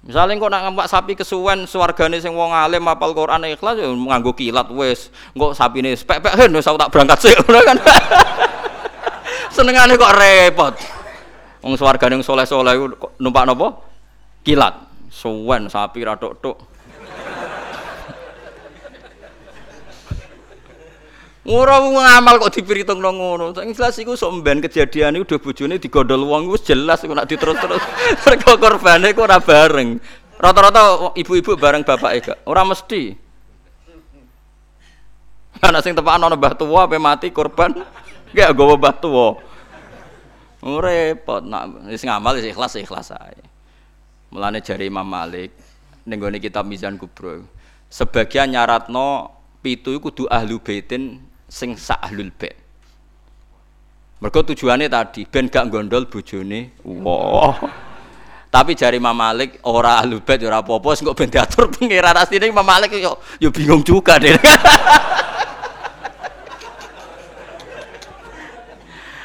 [0.00, 4.36] Misalnya kok nak ngampak sapi kesuwen swargane sing wong alim apal Quran ikhlas ya nganggo
[4.36, 5.10] kilat wis.
[5.34, 7.36] Engko sapine pek-pek hen wis tak berangkat sik
[7.68, 7.78] kan.
[9.60, 10.74] Senengane kok repot.
[11.60, 12.80] Wong swargane sing soleh-soleh
[13.20, 13.76] numpak napa?
[14.40, 14.72] Kilat.
[15.12, 16.56] Suwen sapi ra tok-tok.
[21.44, 23.52] Ora ngamal kok diperhitungno ngono.
[23.52, 27.28] Sing jelas iku sok mben kejadian iku udah bojone digondol wong wis jelas iku nek
[27.28, 27.84] diterus-terus.
[28.24, 30.00] Mergo korbane ku ora bareng.
[30.40, 32.38] Rata-rata ibu-ibu bareng bapake gak.
[32.48, 33.12] Ora mesti.
[35.60, 37.76] Ana sing tepakan ana mbah tuwa ape mati korban
[38.32, 39.49] gak gowo mbah tuwa.
[40.60, 43.40] Repot nak wis ngamal wis ikhlas ikhlas ae.
[44.28, 45.56] Mulane jari Imam Malik
[46.04, 47.48] ning kitab Mizan Kubro.
[47.88, 49.32] Sebagian nyaratno
[49.64, 51.18] pitu iku kudu ahlu baitin
[51.48, 52.54] sing ahlul bait.
[54.20, 56.76] Mergo tujuannya tadi ben gak gondol bojone.
[56.84, 57.56] Wah.
[58.52, 62.52] Tapi jari Imam Malik ora ahlul bait ora apa-apa sing kok ben diatur pangeran asline
[62.52, 64.36] Imam Malik yo yo bingung juga deh.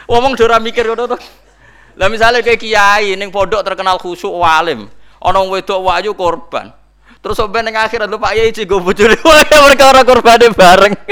[0.06, 1.18] Ngomong ora mikir ngono to.
[1.96, 4.92] Lah misalnya kayak kiai ning pondok terkenal khusyuk walim,
[5.24, 6.76] ana wedok wayu korban.
[7.24, 10.94] Terus sampai ning akhirat lu Pak Yai cigo bojone mereka ora korbane bareng.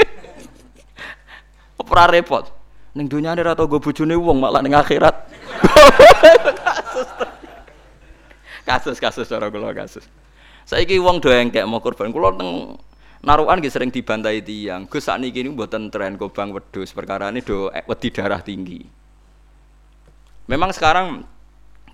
[1.84, 2.50] Ora repot.
[2.94, 5.14] Ning dunyane ora tau go bojone wong malah ning akhirat.
[8.68, 10.06] kasus kasus cara kula kasus.
[10.64, 12.14] Saiki wong do engkek mau korban.
[12.14, 12.78] Kula teng
[13.24, 14.84] narukan nggih sering dibantai tiang.
[14.86, 18.84] Gus sakniki niku mboten tren wedhus perkara ini do wedi darah tinggi.
[20.44, 21.24] Memang sekarang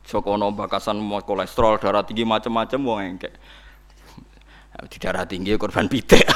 [0.03, 3.35] Jokono bakasan mau kolesterol darah tinggi macam-macam wong engkek.
[4.91, 6.27] Di darah tinggi korban pitik.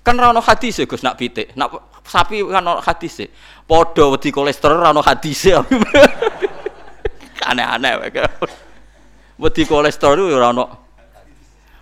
[0.00, 1.58] Kan ra ono hadis Gus nak pitik.
[1.58, 3.26] Nak sapi kan ono hadis.
[3.66, 5.48] Padha wedi kolesterol ra ono hadis.
[7.50, 8.22] Aneh-aneh wae.
[9.40, 10.79] Wedi kolesterol ora ono.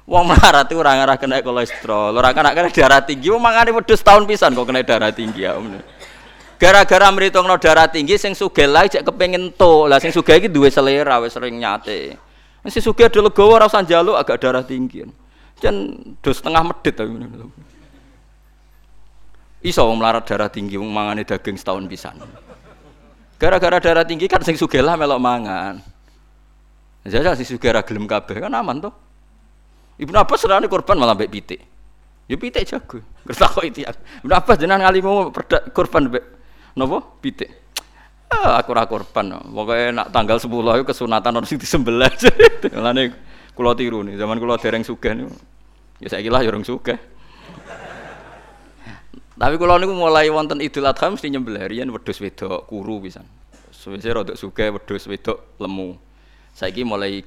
[0.09, 4.01] Wong melarat itu ora ngarah kena kolesterol, ora kena kena darah tinggi, wong mangane wedhus
[4.01, 5.53] tahun pisan kok kena darah tinggi ya.
[6.57, 9.85] Gara-gara mritungno darah tinggi sing sugih lae cek kepengin to.
[9.85, 12.16] Lah sing sugih iki duwe selera wis sering nyate.
[12.66, 15.05] Sing sugih ado legowo ora njaluk agak darah tinggi.
[15.61, 15.92] Jan
[16.25, 17.14] do setengah medit tapi.
[19.61, 22.16] Iso wong melarat darah tinggi wong mangane daging setahun pisan.
[23.37, 25.79] Gara-gara darah tinggi kan sing sugih lah melok mangan.
[27.07, 29.08] Jajal sing sugih ra gelem kabeh kan aman toh.
[29.98, 31.61] Ibnu Abbas serane korban malah mbek pitik.
[32.30, 33.02] Ya pitik jago.
[33.26, 33.90] Kertakok itu ya.
[34.22, 35.34] Ibnu Abbas jenengan ngalimu
[35.74, 36.24] korban mbek
[36.78, 37.02] napa?
[37.18, 37.50] Pitik.
[38.28, 39.40] Ah, aku ora korban.
[39.40, 42.12] Pokoke nak tanggal 10 itu kesunatan orang sing disembelih.
[42.76, 43.16] Mulane
[43.56, 44.20] kula tiru nih.
[44.20, 45.32] Zaman kula dereng sugih niku.
[45.98, 47.00] Ya saiki lah ya sugih.
[49.38, 53.24] Tapi kalau niku mulai wonten Idul Adha mesti nyembelih riyen wedhus wedok kuru pisan.
[53.70, 55.94] Suwise rada sugih wedhus wedok lemu.
[56.52, 57.22] Saiki mulai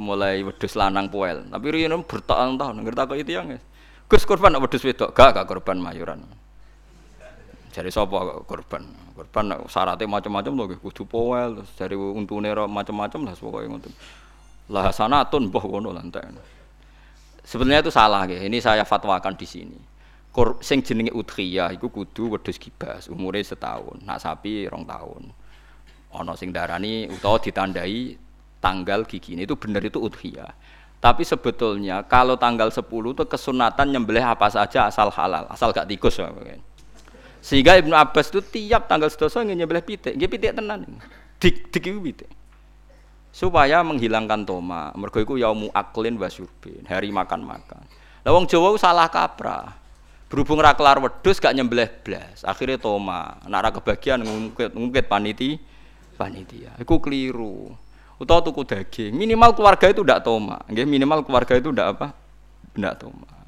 [0.00, 1.44] mulai wedhus lanang poel.
[1.44, 3.52] Tapi riyen bertahun-tahun ngerti itu yang
[4.10, 6.24] Gus korban wedhus wedok, gak gak korban mayuran.
[7.70, 8.82] Jadi sapa korban?
[9.14, 13.92] Korban syaratnya macam-macam loh, kudu poel, terus dari untune macam-macam lah pokoke ngoten.
[14.74, 16.02] Lah sanatun mbah ngono lah
[17.46, 18.42] Sebenarnya itu salah ya.
[18.42, 19.78] Ini saya fatwakan di sini.
[20.30, 24.02] Kor, sing jenenge udhiyah iku kudu wedhus kibas, umure setahun.
[24.02, 25.22] Nak sapi rong tahun.
[26.10, 28.18] Ana sing darani utawa ditandai
[28.60, 30.52] tanggal gigi ini itu benar itu udhiyah.
[31.00, 36.20] Tapi sebetulnya kalau tanggal 10 itu kesunatan nyembelih apa saja asal halal, asal gak tikus.
[37.40, 40.84] Sehingga Ibnu Abbas itu tiap tanggal sedoso ingin nyembelih pitik, dia pitik tenan.
[41.40, 42.30] Dik dik pitik.
[43.30, 44.90] supaya menghilangkan toma.
[44.98, 47.82] Mergo iku yaumu aklin wa syurbin, hari makan-makan.
[48.26, 49.78] Lah wong Jawa salah kaprah.
[50.30, 53.40] Berhubung ra kelar wedhus gak nyembelih blas, akhirnya toma.
[53.50, 55.58] Nek ra kebagian ngungkit ngungkit paniti
[56.14, 56.76] panitia.
[56.78, 57.74] Iku keliru.
[58.20, 60.60] Utawa tuku daging, minimal keluarga itu ndak toma.
[60.68, 62.06] Nggih, minimal keluarga itu ndak apa?
[62.76, 63.40] Ndak toma.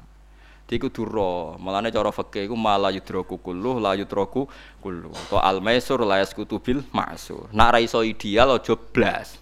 [0.73, 4.49] Iku duro, malane cara fikih iku mala yudroku kulluh la yudroku
[4.81, 5.13] kulluh.
[5.29, 7.45] To al maisur la yaskutu bil ma'sur.
[7.53, 9.37] Nak ra iso ideal aja blas.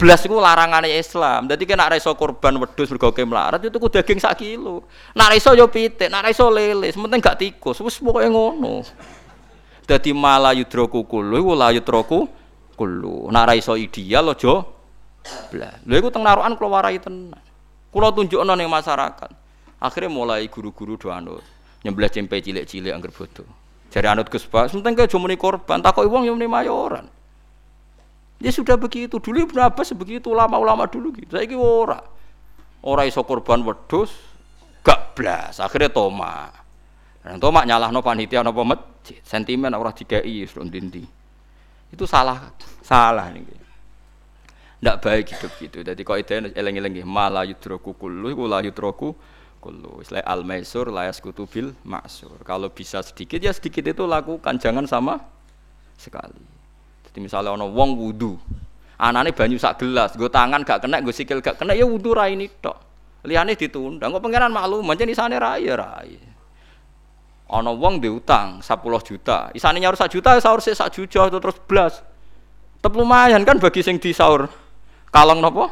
[0.00, 1.44] Blas iku larangane Islam.
[1.44, 4.88] Dadi kena ra iso korban wedhus mergo melarat itu ku daging sak kilo.
[5.12, 7.76] Nak ra iso yo pitik, nak ra iso lele, sementing gak tikus.
[7.84, 8.80] Wis pokoke ngono.
[9.84, 12.32] Dadi mala yudroku kulluh la yudroku
[12.76, 14.62] Nak ra iso ideal aja
[15.50, 15.80] blas.
[15.82, 17.40] Lha iku teng narukan kula warai tenan.
[17.90, 19.30] Kula tunjukno ning masyarakat.
[19.80, 21.44] Akhirnya mulai guru-guru do anut.
[21.84, 23.48] Nyembelih cempe cilik-cilik angger bodoh.
[23.92, 27.08] Jari anut Gus Pak, sementing ke cuma korban, takoki wong yang mayoran.
[28.36, 29.16] Ya sudah begitu.
[29.16, 31.32] Dulu Ibnu Abbas begitu ulama-ulama dulu gitu.
[31.32, 32.04] Saiki ora.
[32.84, 34.12] Ora iso korban wedhus,
[34.84, 35.56] gak blas.
[35.64, 36.52] Akhirnya toma.
[37.24, 39.18] Dan toma nyalahno panitia napa masjid.
[39.24, 41.15] Sentimen ora dikei wis dindi.
[41.90, 42.50] Itu salah,
[42.82, 43.44] salah nih.
[44.82, 45.78] Ndak baik hidup gitu.
[45.80, 49.16] Jadi kok ide eleng-eleng malah yudroku kullu iku la yudroku
[49.56, 50.04] kullu.
[50.04, 52.36] Istilah al maisur layas kutubil maksur.
[52.44, 55.16] Kalau bisa sedikit ya sedikit itu lakukan, jangan sama
[55.96, 56.44] sekali.
[57.08, 58.36] Jadi misalnya ono wong wudu,
[59.00, 62.36] anane banyu sak gelas, gue tangan gak kena, gue sikil gak kena, ya wudu rai
[62.36, 62.76] ini tok.
[63.24, 66.35] Liane ditunda, kok pangeran maklum, macam di sana rai rai.
[67.46, 72.02] Ono wong diutang 10 juta, isane nyaur sak juta, sahur sih sak juta terus belas.
[72.82, 74.10] Tetap lumayan kan bagi sing di.
[75.14, 75.70] Kalong nopo?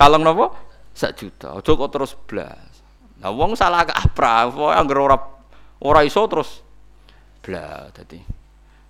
[0.00, 0.68] Kalong nopo?
[0.98, 1.54] sak juta.
[1.54, 2.82] Aja kok terus blas.
[3.22, 5.18] Nah wong salah kaprah, anggere ora
[5.78, 6.58] ora iso terus
[7.38, 8.18] blas dadi.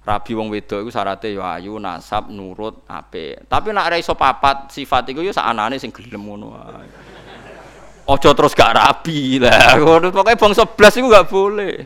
[0.08, 3.44] Rabi wong wedok iku syaratnya ya ayu, nasab, nurut, apik.
[3.44, 6.88] Tapi nek ora iso papat sifat iku ya sakanane sing gelem ngono wae.
[8.08, 9.76] Aja terus gak rabi lah.
[10.16, 11.84] Pokoke bangsa blas iku gak boleh.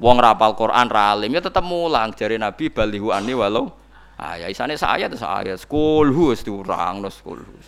[0.00, 1.36] Wong rapal Quran ra alim.
[1.36, 2.16] Ya tetep mulang.
[2.16, 3.68] Jari Nabi balihu ani walau.
[4.16, 5.52] Ah ya isane saya saya.
[5.68, 7.60] Kulhu wis diurang no kulhu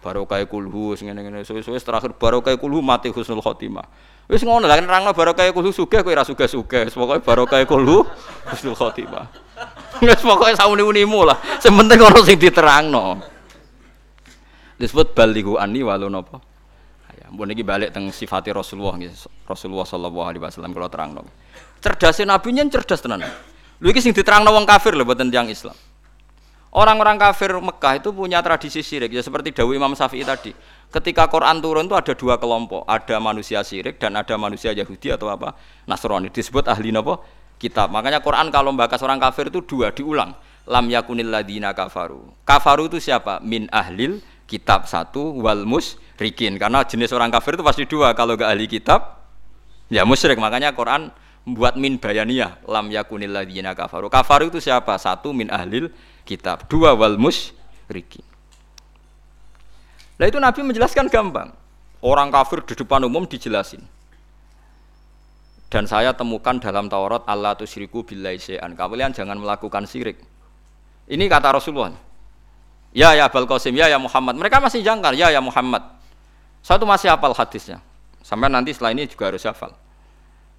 [0.00, 1.44] barokah kulhu ngene-ngene.
[1.44, 3.84] Suwe-suwe terakhir barokah kulhu mati husnul khotimah.
[4.32, 6.88] Wis ngono lah nerangno barokah kulhu sugih kowe ora sugih-sugih.
[6.88, 8.00] Pokoke barokah kulhu
[8.48, 9.28] husnul khotimah.
[10.00, 11.36] Wis pokoke sauni-unimu lah.
[11.60, 13.20] Sing penting ono sing diterangno.
[14.80, 16.51] Disebut balihu ani walau napa
[17.32, 19.00] ya mbon iki balik teng sifati Rasulullah
[19.48, 21.24] Rasulullah sallallahu alaihi wasallam kalau terangno
[21.80, 23.24] cerdasnya nabi nyen cerdas tenan
[23.80, 25.74] lho iki sing diterangno wong kafir lho boten tiyang Islam
[26.72, 30.56] Orang-orang kafir Mekah itu punya tradisi syirik ya seperti Dawi Imam Syafi'i tadi.
[30.88, 35.28] Ketika Quran turun itu ada dua kelompok, ada manusia syirik dan ada manusia Yahudi atau
[35.28, 35.52] apa
[35.84, 36.32] Nasrani.
[36.32, 37.20] Disebut ahli nopo
[37.60, 37.92] kitab.
[37.92, 40.32] Makanya Quran kalau membahas orang kafir itu dua diulang.
[40.64, 42.32] Lam yakunil ladina kafaru.
[42.48, 43.44] Kafaru itu siapa?
[43.44, 45.68] Min ahlil kitab satu wal
[46.22, 46.54] rikin.
[46.56, 48.14] Karena jenis orang kafir itu pasti dua.
[48.14, 49.18] Kalau gak ahli kitab,
[49.90, 50.38] ya musyrik.
[50.38, 51.10] Makanya Quran
[51.42, 54.06] buat min bayaniyah lam yakunil ladina kafaru.
[54.06, 54.94] Kafaru itu siapa?
[54.96, 55.90] Satu min ahlil
[56.22, 58.22] kitab, dua wal musyrikin.
[60.22, 61.50] Nah itu Nabi menjelaskan gampang.
[62.02, 63.82] Orang kafir di depan umum dijelasin.
[65.72, 68.76] Dan saya temukan dalam Taurat Allah tusyriku billahi syai'an.
[68.76, 70.20] Kalian jangan melakukan syirik.
[71.08, 71.96] Ini kata Rasulullah.
[72.92, 74.36] Ya ya Abul Qasim, ya ya Muhammad.
[74.36, 75.80] Mereka masih jangkar, ya ya Muhammad.
[76.62, 77.82] Satu masih hafal hadisnya.
[78.22, 79.74] Sampai nanti setelah ini juga harus hafal.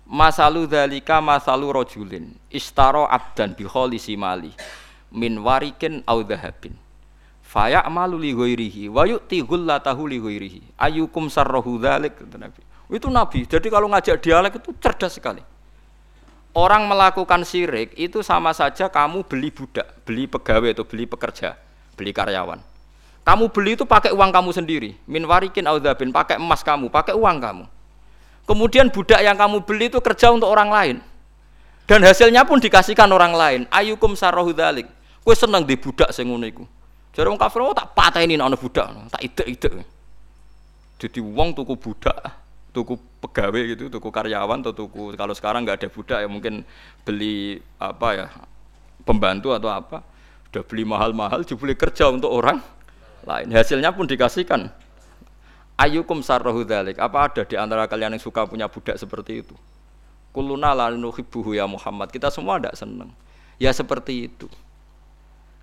[0.04, 4.52] Masalu dalika masalu rojulin istaro abdan biholisi mali
[5.16, 6.76] min warikin au dhahabin
[7.40, 10.62] faya amalu li ghairihi wa yu'ti ghullatahu li ghairihi.
[10.76, 12.62] Ayyukum sarrahu kata Nabi.
[12.92, 13.48] Itu Nabi.
[13.48, 15.40] Jadi kalau ngajak dialek itu cerdas sekali.
[16.54, 21.58] Orang melakukan syirik itu sama saja kamu beli budak beli pegawai atau beli pekerja
[21.98, 22.62] beli karyawan
[23.24, 25.00] kamu beli itu pakai uang kamu sendiri.
[25.08, 27.66] Min warikin au dhahabin pakai emas kamu pakai uang kamu.
[28.44, 30.98] Kemudian budak yang kamu beli itu kerja untuk orang lain.
[31.88, 33.62] Dan hasilnya pun dikasihkan orang lain.
[33.72, 34.88] Ayukum sarrahu dzalik
[35.24, 36.68] Kowe seneng di budak iku.
[37.16, 39.86] Jare wong kafir oh, tak pateni nek ana budak, tak idek-idek.
[41.00, 42.18] Jadi wong tuku budak,
[42.76, 46.66] tuku pegawai gitu, tuku karyawan atau tuku kalau sekarang nggak ada budak ya mungkin
[47.06, 48.28] beli apa ya
[49.06, 50.02] pembantu atau apa,
[50.52, 52.60] udah beli mahal-mahal, dibeli kerja untuk orang
[53.24, 53.48] lain.
[53.52, 54.70] Hasilnya pun dikasihkan.
[55.80, 57.02] Ayukum sarrohu dalik.
[57.02, 59.56] Apa ada di antara kalian yang suka punya budak seperti itu?
[60.36, 62.14] Kuluna la nuhibbuhu ya Muhammad.
[62.14, 63.10] Kita semua tidak senang.
[63.58, 64.50] Ya seperti itu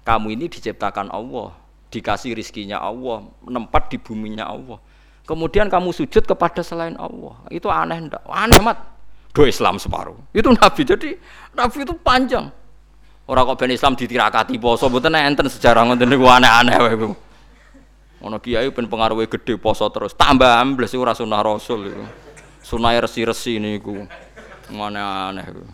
[0.05, 1.53] kamu ini diciptakan Allah,
[1.93, 4.81] dikasih rizkinya Allah, menempat di buminya Allah.
[5.29, 7.39] Kemudian kamu sujud kepada selain Allah.
[7.53, 8.25] Itu aneh ndak?
[8.27, 8.79] Aneh mat.
[9.31, 10.19] Do Islam separuh.
[10.35, 10.83] Itu Nabi.
[10.83, 11.15] Jadi
[11.55, 12.51] Nabi itu panjang.
[13.31, 16.97] Ora kok ben Islam ditirakati poso mboten enten sejarah ngoten niku aneh-aneh wae.
[18.21, 22.05] Ono kiai ben pengaruhe gede poso terus tambah ambles ora sunah Rasul iku.
[22.61, 24.05] Sunah resi-resi niku.
[24.69, 25.65] Aneh-aneh iku.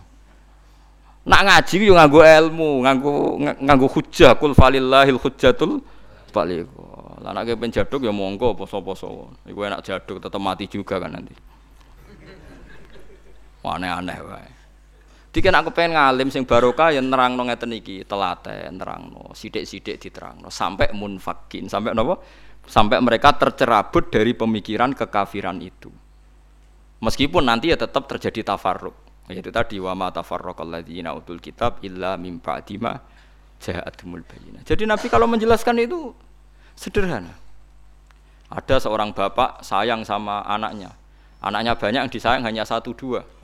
[1.27, 3.13] Nak ngaji yo nganggo ilmu, nganggo
[3.59, 5.83] nganggo hujjah kul falillahil hujjatul
[6.31, 6.71] baligh.
[7.19, 9.35] Lah nek ben jaduk ya monggo poso-poso.
[9.43, 11.35] Iku enak jaduk tetep mati juga kan nanti.
[13.67, 14.56] Aneh-aneh wae.
[15.37, 20.97] Dikene aku pengen ngalim sing barokah ya nerangno ngeten iki, telaten nerangno, sithik-sithik diterangno sampai
[20.97, 22.17] munfakin, sampai napa?
[22.65, 25.93] Sampai mereka tercerabut dari pemikiran kekafiran itu.
[27.05, 28.97] Meskipun nanti ya tetap terjadi tafarruq.
[29.29, 32.97] Yaitu tadi wa ma tafarraqal ladzina utul kitab illa mim ba'di ma
[33.61, 34.65] ja'atumul bayyinah.
[34.65, 36.17] Jadi Nabi kalau menjelaskan itu
[36.73, 37.37] sederhana.
[38.49, 40.97] Ada seorang bapak sayang sama anaknya.
[41.45, 43.36] Anaknya banyak yang disayang hanya satu dua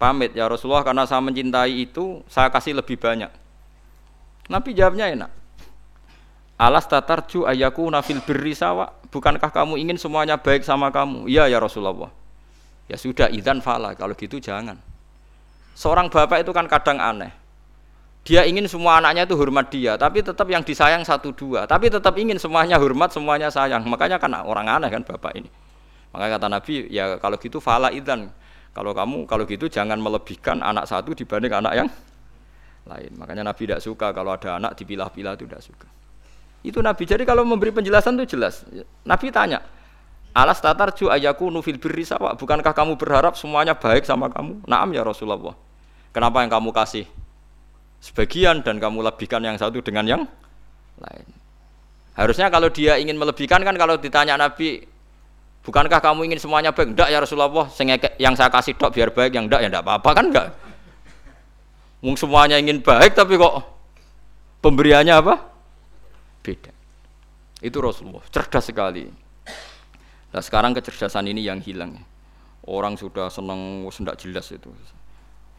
[0.00, 3.28] pamit ya Rasulullah karena saya mencintai itu saya kasih lebih banyak.
[4.48, 5.30] Nabi jawabnya enak.
[6.56, 8.96] Alas tatarju ayaku nafil birri sawa.
[9.12, 11.28] Bukankah kamu ingin semuanya baik sama kamu?
[11.28, 12.08] Iya ya Rasulullah.
[12.88, 13.92] Ya sudah idan fala.
[13.92, 14.80] Kalau gitu jangan.
[15.76, 17.32] Seorang bapak itu kan kadang aneh.
[18.20, 21.64] Dia ingin semua anaknya itu hormat dia tapi tetap yang disayang satu dua.
[21.64, 23.84] Tapi tetap ingin semuanya hormat semuanya sayang.
[23.88, 25.48] Makanya kan orang aneh kan bapak ini.
[26.12, 28.28] Makanya kata Nabi ya kalau gitu fala idan
[28.70, 31.88] kalau kamu kalau gitu jangan melebihkan anak satu dibanding anak yang
[32.86, 33.10] lain.
[33.18, 35.88] Makanya Nabi tidak suka kalau ada anak dipilah-pilah itu tidak suka.
[36.60, 37.08] Itu Nabi.
[37.08, 38.62] Jadi kalau memberi penjelasan itu jelas.
[39.04, 39.64] Nabi tanya,
[40.30, 42.38] Alas tatarju ayaku nufil birri sawa.
[42.38, 44.62] Bukankah kamu berharap semuanya baik sama kamu?
[44.62, 45.58] Naam ya Rasulullah.
[46.14, 47.06] Kenapa yang kamu kasih
[47.98, 50.22] sebagian dan kamu lebihkan yang satu dengan yang
[51.02, 51.26] lain?
[52.14, 54.86] Harusnya kalau dia ingin melebihkan kan kalau ditanya Nabi
[55.60, 56.96] Bukankah kamu ingin semuanya baik?
[56.96, 57.68] Enggak ya Rasulullah,
[58.16, 60.48] yang saya kasih dok biar baik, yang enggak ya enggak apa-apa kan enggak.
[62.00, 63.60] Mung semuanya ingin baik tapi kok
[64.64, 65.34] pemberiannya apa?
[66.40, 66.72] Beda.
[67.60, 69.04] Itu Rasulullah, cerdas sekali.
[70.32, 72.00] Nah sekarang kecerdasan ini yang hilang.
[72.64, 74.72] Orang sudah senang, sendak jelas itu.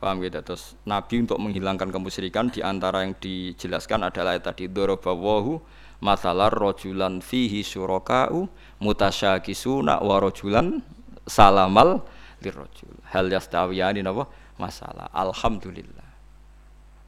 [0.01, 0.41] Paham gitu?
[0.41, 5.61] Terus Nabi untuk menghilangkan kemusyrikan di antara yang dijelaskan adalah tadi dorobawahu
[6.01, 8.49] masalah rojulan fihi syuraka'u
[8.81, 10.81] mutasyakisuna wa rojulan
[11.29, 12.01] salamal
[12.41, 14.27] lirrojul hal yastawiyani napa?
[14.57, 15.09] Masalah.
[15.13, 16.09] Alhamdulillah.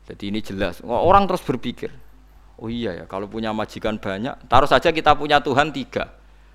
[0.09, 0.81] Jadi ini jelas.
[0.85, 1.89] Orang terus berpikir
[2.61, 6.13] oh iya ya kalau punya majikan banyak taruh saja kita punya Tuhan tiga.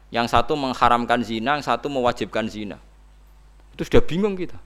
[0.09, 2.81] Yang satu mengharamkan zina yang satu mewajibkan zina.
[3.77, 4.57] Itu sudah bingung kita.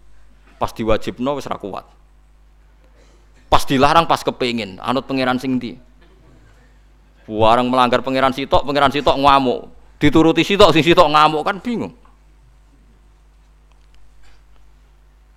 [0.61, 1.83] Pas diwajibno wis kuat.
[3.51, 4.79] Pas dilarang pas kepingin.
[4.79, 5.75] Anut pangeran sing di
[7.31, 9.72] Warang melanggar pangeran sitok, pangeran sitok ngamuk.
[10.03, 11.95] Dituruti sitok, sing sitok ngamuk kan bingung.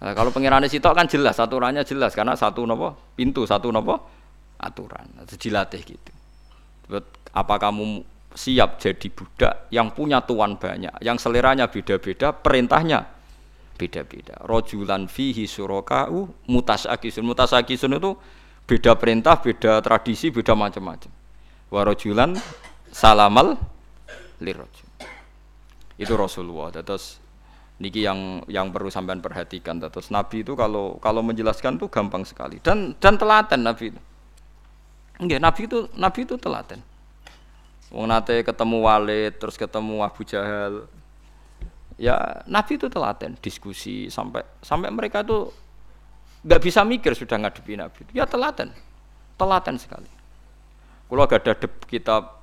[0.02, 4.02] Nah, kalau pangeran sitok kan jelas, aturannya jelas karena satu nopo pintu, satu nopo
[4.58, 5.06] aturan.
[5.30, 6.12] Dilatih gitu.
[7.30, 8.02] Apa kamu
[8.34, 13.06] siap jadi budak yang punya tuan banyak, yang seleranya beda-beda, perintahnya
[13.78, 14.42] beda-beda.
[14.50, 17.22] Rojulan fihi surokau mutasakisun.
[17.22, 18.18] Mutasakisun itu
[18.66, 21.14] beda perintah, beda tradisi, beda macam-macam
[21.74, 22.38] warajulan
[22.94, 23.58] salamal
[24.42, 24.90] lirajul.
[25.96, 26.72] Itu Rasulullah.
[26.76, 27.24] Terus
[27.80, 29.80] niki yang yang perlu sampean perhatikan.
[29.80, 34.02] Terus Nabi itu kalau kalau menjelaskan tuh gampang sekali dan dan telaten Nabi itu.
[35.16, 36.80] Enggak, Nabi itu Nabi itu telaten.
[37.94, 40.90] Wong nate ketemu Walid, terus ketemu Abu Jahal.
[41.96, 45.48] Ya, Nabi itu telaten, diskusi sampai sampai mereka tuh
[46.44, 48.04] nggak bisa mikir sudah ngadepi Nabi.
[48.12, 48.76] Ya telaten.
[49.40, 50.12] Telaten sekali.
[51.06, 51.54] Kalau gak ada
[51.86, 52.35] kitab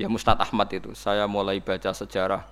[0.00, 2.48] ya Mustad Ahmad itu, saya mulai baca sejarah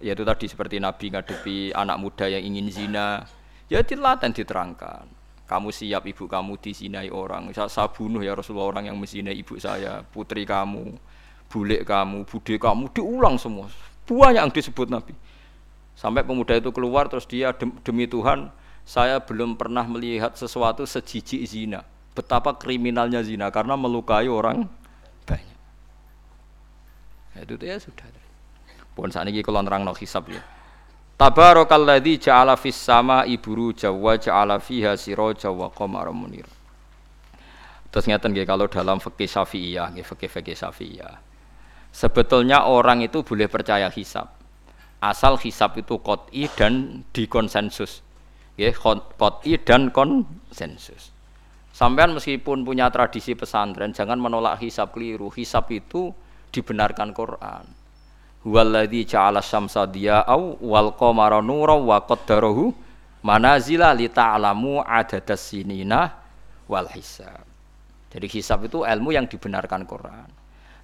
[0.00, 3.20] yaitu tadi seperti Nabi ngadepi anak muda yang ingin zina,
[3.68, 5.04] ya dan diterangkan.
[5.44, 9.60] Kamu siap ibu kamu dizinai orang, saya, saya bunuh ya Rasulullah orang yang menzinai ibu
[9.60, 10.96] saya, putri kamu,
[11.52, 13.68] bule kamu, bude kamu, diulang semua.
[14.08, 15.12] Banyak yang disebut Nabi.
[15.98, 17.52] Sampai pemuda itu keluar terus dia
[17.84, 18.48] demi Tuhan,
[18.88, 24.66] saya belum pernah melihat sesuatu sejijik zina betapa kriminalnya zina karena melukai orang
[27.38, 28.06] itu ya sudah.
[28.96, 30.42] Pun saat ini kalau nerang no hisab ya.
[31.20, 36.48] Tabarakalladzi ja'ala fis sama iburu jawa ja'ala fiha siraja wa qamara munir.
[37.92, 41.20] Terus ngeten nggih kalau dalam fikih Syafi'iyah nggih fikih-fikih Syafi'iyah.
[41.92, 44.32] Sebetulnya orang itu boleh percaya hisab.
[45.02, 48.00] Asal hisab itu qot'i dan dikonsensus.
[48.56, 48.76] Nggih,
[49.18, 51.12] qot'i dan konsensus.
[51.72, 55.32] Sampean meskipun punya tradisi pesantren, jangan menolak hisab keliru.
[55.32, 56.12] Hisab itu
[56.50, 57.64] dibenarkan Quran.
[58.40, 62.72] Huwallazi ja'ala syamsa diya'au wal qamara wa qaddarahu
[63.20, 66.10] manazila li adadas sinina
[66.66, 67.44] wal hisab.
[68.10, 70.28] Jadi hisab itu ilmu yang dibenarkan Quran.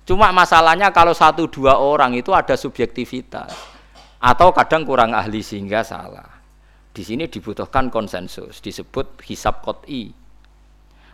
[0.07, 3.51] Cuma masalahnya kalau satu dua orang itu ada subjektivitas
[4.23, 6.39] atau kadang kurang ahli sehingga salah.
[6.95, 10.15] Di sini dibutuhkan konsensus, disebut hisab kot'i.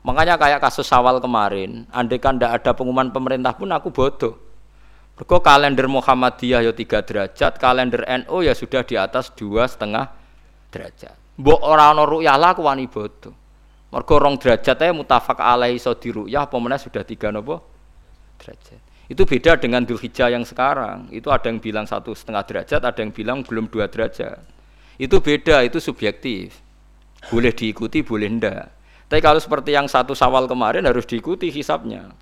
[0.03, 4.35] Makanya kayak kasus awal kemarin, andai kan tidak ada pengumuman pemerintah pun aku bodoh.
[5.15, 10.11] Mergo kalender Muhammadiyah ya tiga derajat, kalender NU ya sudah di atas dua setengah
[10.75, 11.15] derajat.
[11.39, 13.31] Mbok ora ana ru'yah lah aku wani bodoh.
[13.95, 17.63] Mergo rong derajat ae mutafak alaihi iso diruyah apa sudah tiga nopo
[18.43, 18.81] derajat.
[19.07, 21.13] Itu beda dengan Dzulhijjah yang sekarang.
[21.13, 24.41] Itu ada yang bilang satu setengah derajat, ada yang bilang belum dua derajat.
[24.97, 26.57] Itu beda, itu subjektif.
[27.29, 28.82] Boleh diikuti, boleh ndak.
[29.13, 32.17] Tapi kalau seperti yang satu sawal kemarin harus diikuti hisapnya.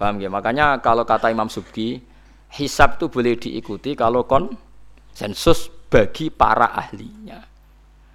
[0.00, 0.32] Paham ya?
[0.32, 2.00] Makanya kalau kata Imam Subki,
[2.48, 7.44] hisap itu boleh diikuti kalau konsensus bagi para ahlinya.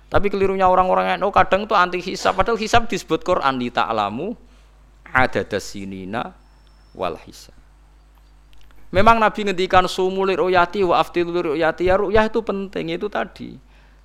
[0.10, 2.34] Tapi kelirunya orang-orang yang oh, kadang itu anti hisab.
[2.34, 4.34] Padahal hisab disebut Quran di ta'lamu
[5.14, 6.34] ada dasinina
[6.98, 7.54] wal hisab.
[8.90, 13.54] Memang Nabi ngendikan sumulir ruyati wa aftilur ruyati ya ruyah itu penting itu tadi.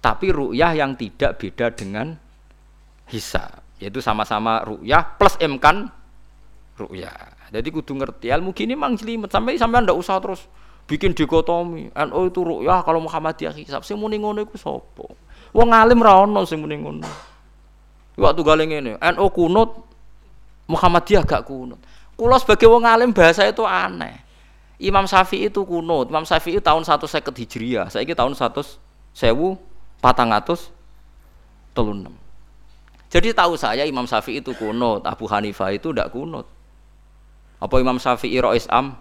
[0.05, 2.21] Tapi ruyah yang tidak beda dengan
[3.13, 5.91] hisab, yaitu sama-sama ruyah plus emkan
[6.79, 7.35] ruyah.
[7.51, 10.47] Jadi kudu ngerti ilmu gini mang jelimet sampai sampai ndak usah terus
[10.87, 11.91] bikin dikotomi.
[11.91, 15.11] NU itu ruyah kalau Muhammadiyah hisab sing muni ngono iku sapa?
[15.51, 17.05] Wong alim ra ono sing muni ngono.
[18.13, 19.83] Waktu gale ngene, NU kunut
[20.71, 21.81] Muhammadiyah gak kunut.
[22.15, 24.21] Kulo sebagai wong alim bahasa itu aneh.
[24.79, 26.13] Imam Syafi'i itu kunut.
[26.13, 27.89] Imam Syafi'i tahun 150 Hijriah.
[27.89, 28.79] Saiki tahun 100
[29.17, 29.57] sewu
[29.99, 30.69] patang atus
[31.73, 32.22] telunam.
[33.13, 36.49] Jadi tahu saya Imam Syafi'i itu kunut, Abu Hanifah itu tidak kunut.
[37.61, 38.97] Apa Imam Syafi'i Rois Am?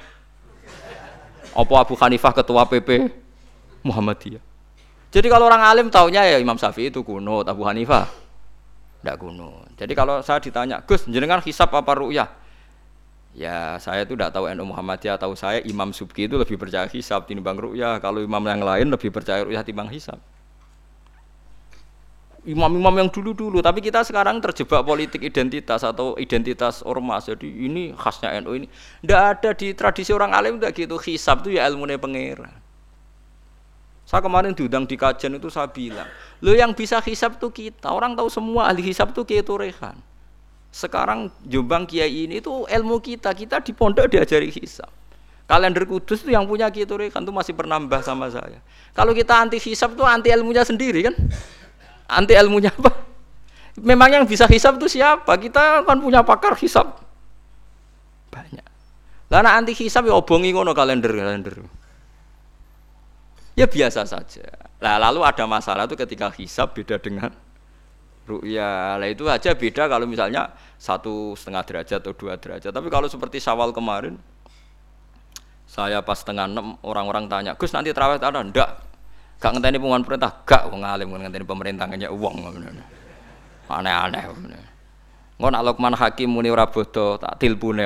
[1.55, 3.07] Apa Abu Hanifah ketua PP
[3.87, 4.43] Muhammadiyah?
[5.11, 8.11] Jadi kalau orang alim taunya ya Imam Syafi'i itu kuno, Abu Hanifah
[8.99, 9.63] tidak kuno.
[9.79, 12.27] Jadi kalau saya ditanya, Gus, jenengan hisap apa ru'yah?
[13.31, 17.31] Ya saya itu tidak tahu NU Muhammadiyah, tahu saya Imam Subki itu lebih percaya hisap
[17.31, 17.97] timbang ru'yah.
[18.03, 20.19] Kalau imam yang lain lebih percaya ru'yah timbang hisap.
[22.41, 27.29] Imam-imam yang dulu-dulu, tapi kita sekarang terjebak politik identitas atau identitas ormas.
[27.29, 28.67] Jadi ini khasnya NU ini.
[29.05, 30.97] Tidak ada di tradisi orang alim tidak gitu.
[30.97, 32.49] Hisap itu ya ilmu pangeran.
[34.09, 36.09] Saya kemarin diundang di kajian itu saya bilang,
[36.41, 37.93] lo yang bisa hisap tuh kita.
[37.93, 39.95] Orang tahu semua ahli hisap tuh Turehan.
[40.73, 43.37] Sekarang Jombang Kiai ini itu ilmu kita.
[43.37, 44.89] Kita di pondok diajari hisap.
[45.45, 48.57] Kalender kudus itu yang punya Kiai Turehan tuh masih pernambah sama saya.
[48.97, 51.15] Kalau kita anti hisap tuh anti ilmunya sendiri kan?
[52.11, 52.91] Anti ilmunya apa?
[53.79, 55.39] Memang yang bisa hisap itu siapa?
[55.39, 56.99] Kita kan punya pakar hisap
[58.31, 58.67] banyak.
[59.31, 61.55] Karena anti hisap ya obongi ngono kalender kalender.
[63.55, 64.47] Ya biasa saja.
[64.79, 67.31] Nah, lalu ada masalah itu ketika hisab beda dengan
[68.27, 68.95] ru'ya.
[68.95, 72.71] Lah itu aja beda kalau misalnya satu setengah derajat atau dua derajat.
[72.71, 74.15] Tapi kalau seperti sawal kemarin,
[75.67, 78.39] saya pas setengah enam orang-orang tanya, Gus nanti terawih ada?
[78.39, 78.90] Enggak.
[79.41, 82.45] Gak ngenteni pengumuman perintah, gak wong alim ngenteni pemerintah ngenya uang.
[83.65, 84.23] Aneh-aneh.
[85.41, 87.81] Ngon nak Lukman Hakim muni ora bodoh, tak tilpune.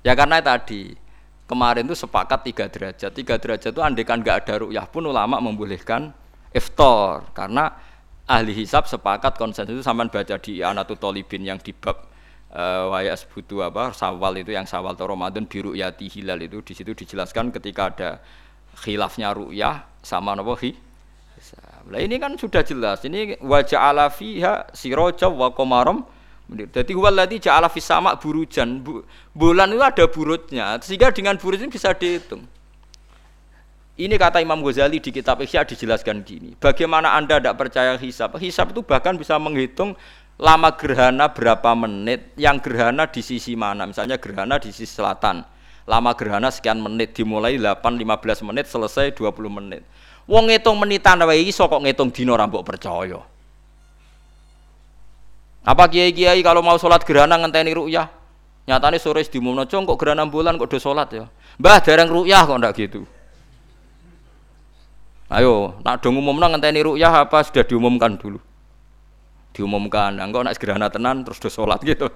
[0.00, 0.96] Ya karena tadi
[1.44, 3.12] kemarin itu sepakat tiga derajat.
[3.12, 6.16] Tiga derajat itu andekan nggak ada rukyah pun ulama membolehkan
[6.56, 7.76] iftar karena
[8.24, 12.08] ahli hisab sepakat konsensus itu sama baca di Anatu Tolibin yang di bab
[12.56, 16.72] uh, wayas butuh apa sawal itu yang sawal atau Ramadan biru yati hilal itu di
[16.72, 18.10] situ dijelaskan ketika ada
[18.76, 20.76] khilafnya rukyah sama nopo hi
[21.86, 23.06] Nah ini kan sudah jelas.
[23.06, 26.02] Ini wajah ala fiha siroja wa komarom
[26.46, 28.78] jadi waladhi ja'ala sama burujan.
[29.34, 32.46] bulan itu ada burutnya, sehingga dengan burut ini bisa dihitung.
[33.98, 36.54] Ini kata Imam Ghazali di kitab Ihya dijelaskan gini.
[36.54, 38.38] Bagaimana Anda tidak percaya hisab?
[38.38, 39.96] Hisab itu bahkan bisa menghitung
[40.38, 43.88] lama gerhana berapa menit, yang gerhana di sisi mana.
[43.88, 45.42] Misalnya gerhana di sisi selatan.
[45.86, 49.86] Lama gerhana sekian menit, dimulai 8-15 menit, selesai 20 menit.
[50.26, 53.22] Wong ngitung menitan wae iso kok ngitung dino rambut percaya.
[55.62, 58.10] Apa kiai-kiai kalau mau sholat gerhana ngenteni ru'yah?
[58.66, 61.30] Nyatanya sore di diumumno kok gerhana bulan kok do sholat ya.
[61.62, 63.06] Mbah dereng ru'yah kok ndak gitu.
[65.30, 68.42] Ayo, nak do ngumumno ngenteni ru'yah apa sudah diumumkan dulu?
[69.54, 70.18] Diumumkan.
[70.18, 72.10] Engko nak gerhana tenan terus do sholat gitu.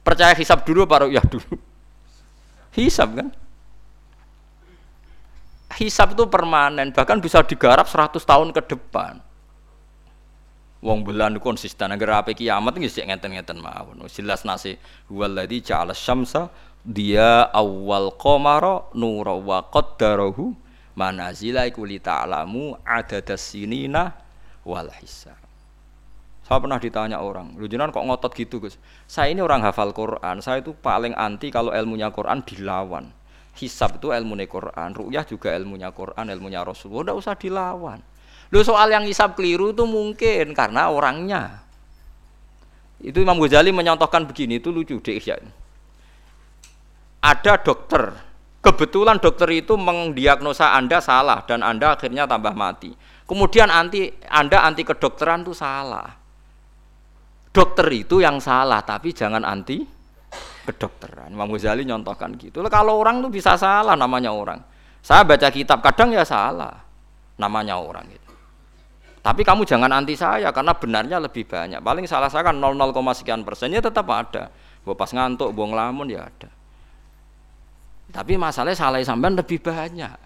[0.00, 1.56] Percaya hisab dulu apa ru'yah dulu?
[2.78, 3.28] Hisab kan?
[5.74, 9.18] Hisab itu permanen, bahkan bisa digarap 100 tahun ke depan.
[10.78, 14.06] Wong bulan konsisten agar apa kiamat nggih sik ngeten-ngeten mawon.
[14.06, 14.78] Jelas nasi
[15.10, 16.54] waladhi ja'ala syamsa
[16.86, 20.54] dia awal qamara nura wa qaddarahu
[20.94, 24.14] manazila iku li ta'lamu adadas sinina
[24.62, 25.47] wal hisab.
[26.48, 28.80] Saya pernah ditanya orang, lu jenengan kok ngotot gitu Gus?
[29.04, 33.12] Saya ini orang hafal Quran, saya itu paling anti kalau ilmunya Quran dilawan.
[33.52, 38.00] Hisab itu ilmu Quran, ru'yah juga ilmunya Quran, ilmunya Rasulullah, udah usah dilawan.
[38.48, 41.68] Lu soal yang hisab keliru itu mungkin karena orangnya.
[42.96, 45.36] Itu Imam Ghazali menyontohkan begini, itu lucu deh ya.
[47.20, 48.16] Ada dokter,
[48.64, 52.96] kebetulan dokter itu mendiagnosa Anda salah dan Anda akhirnya tambah mati.
[53.28, 56.17] Kemudian anti Anda anti kedokteran itu salah
[57.58, 59.82] dokter itu yang salah tapi jangan anti
[60.62, 61.34] kedokteran.
[61.34, 62.62] Imam Ghazali nyontohkan gitu.
[62.70, 64.62] Kalau orang tuh bisa salah namanya orang.
[65.02, 66.78] Saya baca kitab kadang ya salah
[67.38, 68.28] namanya orang itu
[69.28, 71.84] tapi kamu jangan anti saya karena benarnya lebih banyak.
[71.84, 72.72] Paling salah saya kan 0,
[73.12, 74.48] sekian persennya tetap ada.
[74.80, 76.48] Gue pas ngantuk buang lamun ya ada.
[78.08, 80.16] Tapi masalahnya salah sampean lebih banyak.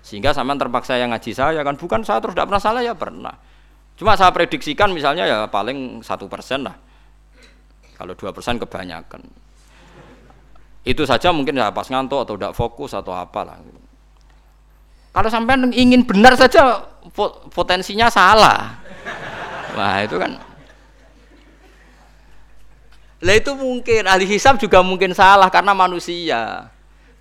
[0.00, 1.76] Sehingga sampean terpaksa yang ngaji saya kan.
[1.76, 3.36] Bukan saya terus tidak pernah salah ya pernah
[3.96, 6.76] Cuma saya prediksikan misalnya ya paling satu persen lah.
[7.94, 9.22] Kalau dua persen kebanyakan.
[10.82, 13.62] Itu saja mungkin ya pas ngantuk atau tidak fokus atau apalah.
[15.12, 16.82] Kalau sampai ingin benar saja
[17.52, 18.80] potensinya salah.
[19.76, 20.40] Wah itu kan.
[23.22, 26.66] Lah itu mungkin ahli hisab juga mungkin salah karena manusia.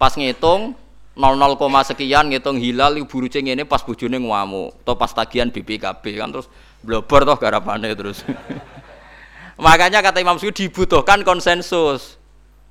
[0.01, 0.73] Pas ngitung
[1.11, 6.31] 00, sekian ngitung hilal buru ceng ini pas bujune ngamuk atau pas tagihan BPKB kan
[6.31, 6.47] terus
[6.79, 8.23] blobor toh garapane terus.
[9.65, 12.17] Makanya kata Imam Suyuti dibutuhkan konsensus.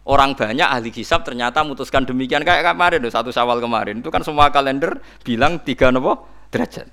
[0.09, 4.49] Orang banyak ahli hisab ternyata memutuskan demikian kayak kemarin satu Syawal kemarin itu kan semua
[4.49, 6.88] kalender bilang tiga nopo derajat.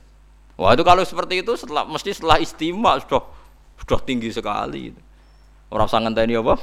[0.59, 3.23] Wah itu kalau seperti itu setelah mesti setelah istimewa sudah
[3.79, 4.91] sudah tinggi sekali.
[5.71, 6.59] Orang sangat ini apa?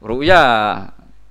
[0.00, 0.42] Ruya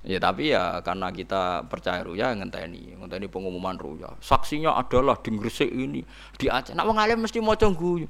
[0.06, 4.14] Ya tapi ya karena kita percaya ruya ngenteni, ngenteni pengumuman ruya.
[4.22, 5.98] Saksinya adalah di Gresik ini,
[6.38, 6.78] di Aceh.
[6.78, 8.06] Nak wong alim mesti maca guyu.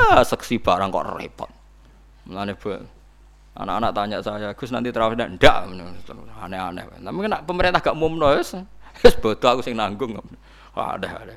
[0.00, 1.50] Ah, saksi barang kok repot.
[2.24, 2.56] Mulane
[3.60, 5.68] anak-anak tanya saya, Gus nanti terawih ndak?
[6.40, 6.88] Aneh-aneh.
[7.04, 8.56] Tapi kena pemerintah gak umumno wis.
[9.04, 10.16] Wis bodoh aku sing nanggung.
[10.72, 11.36] Ada ada.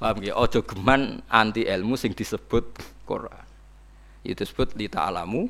[0.00, 0.32] Paham ya?
[0.32, 2.72] Ojo geman anti ilmu sing disebut
[3.04, 3.44] Quran.
[4.24, 5.44] Itu disebut li ta'alamu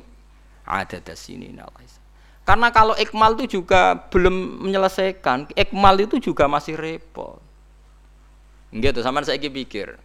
[0.67, 2.00] ada sini nalais.
[2.41, 7.37] Karena kalau ikmal itu juga belum menyelesaikan, ikmal itu juga masih repot.
[8.73, 9.99] Gitu, sama saya pikir.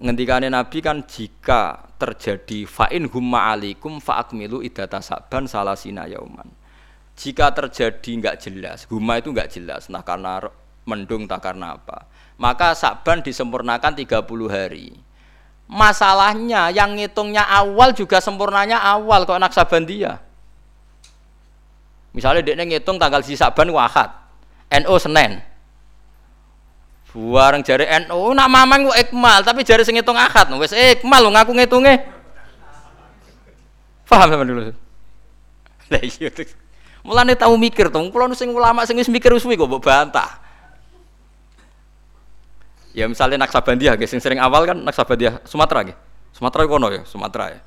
[0.00, 6.50] Ngendikane Nabi kan jika terjadi fa'in humma alikum fa'akmilu idata saban salasina yauman.
[7.14, 10.42] Jika terjadi nggak jelas, humma itu nggak jelas, nah karena
[10.82, 12.10] mendung tak karena apa.
[12.42, 14.98] Maka saban disempurnakan 30 hari
[15.64, 20.20] Masalahnya yang ngitungnya awal juga sempurnanya awal kok naksabandia.
[22.14, 24.12] Misalnya dia ngitung tanggal si Saban wahad,
[24.70, 25.42] NO Senin.
[27.14, 31.30] Buareng jari NO nak mamang ku ikmal tapi jari sing ngitung akad wis ikmal lu
[31.32, 31.94] ngaku ngitunge.
[34.04, 34.74] Paham sama dulu.
[35.90, 36.28] Lah iya.
[37.04, 40.43] Mulane tahu mikir tuh, kula sing ulama sing mikir wis kok bantah.
[42.94, 45.98] Ya misalnya Naksabandia, guys, yang sering awal kan Naksabandia Sumatera, guys.
[46.30, 47.60] Sumatera kono ya, Sumatera ya.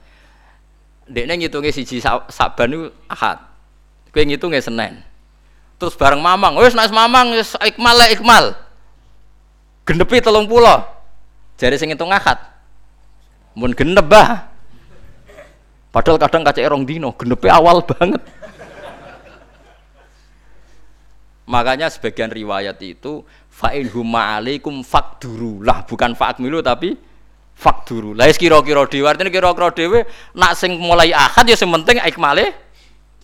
[1.07, 3.39] Dekne ngitungnya siji Saban itu Ahad.
[4.11, 5.03] Kowe ngitungnya Senin.
[5.79, 8.45] Terus bareng Mamang, wis nek Mamang wis ikmal lah ikmal.
[9.87, 10.83] Genepi telung pulau.
[11.55, 12.39] Jadi sing ngitung Ahad.
[13.55, 14.51] Mun genep bah.
[15.95, 18.19] Padahal kadang kaca erong dino, genepi awal banget.
[21.47, 23.23] Makanya sebagian riwayat itu
[23.57, 25.65] fa'in huma alaikum fakduru.
[25.65, 26.93] Lah bukan fa'akmilu tapi
[27.57, 28.13] fakduru.
[28.13, 30.05] Lah kira-kira dewa artinya kira-kira dewa
[30.37, 32.53] nak sing mulai akad ya sing penting ikmale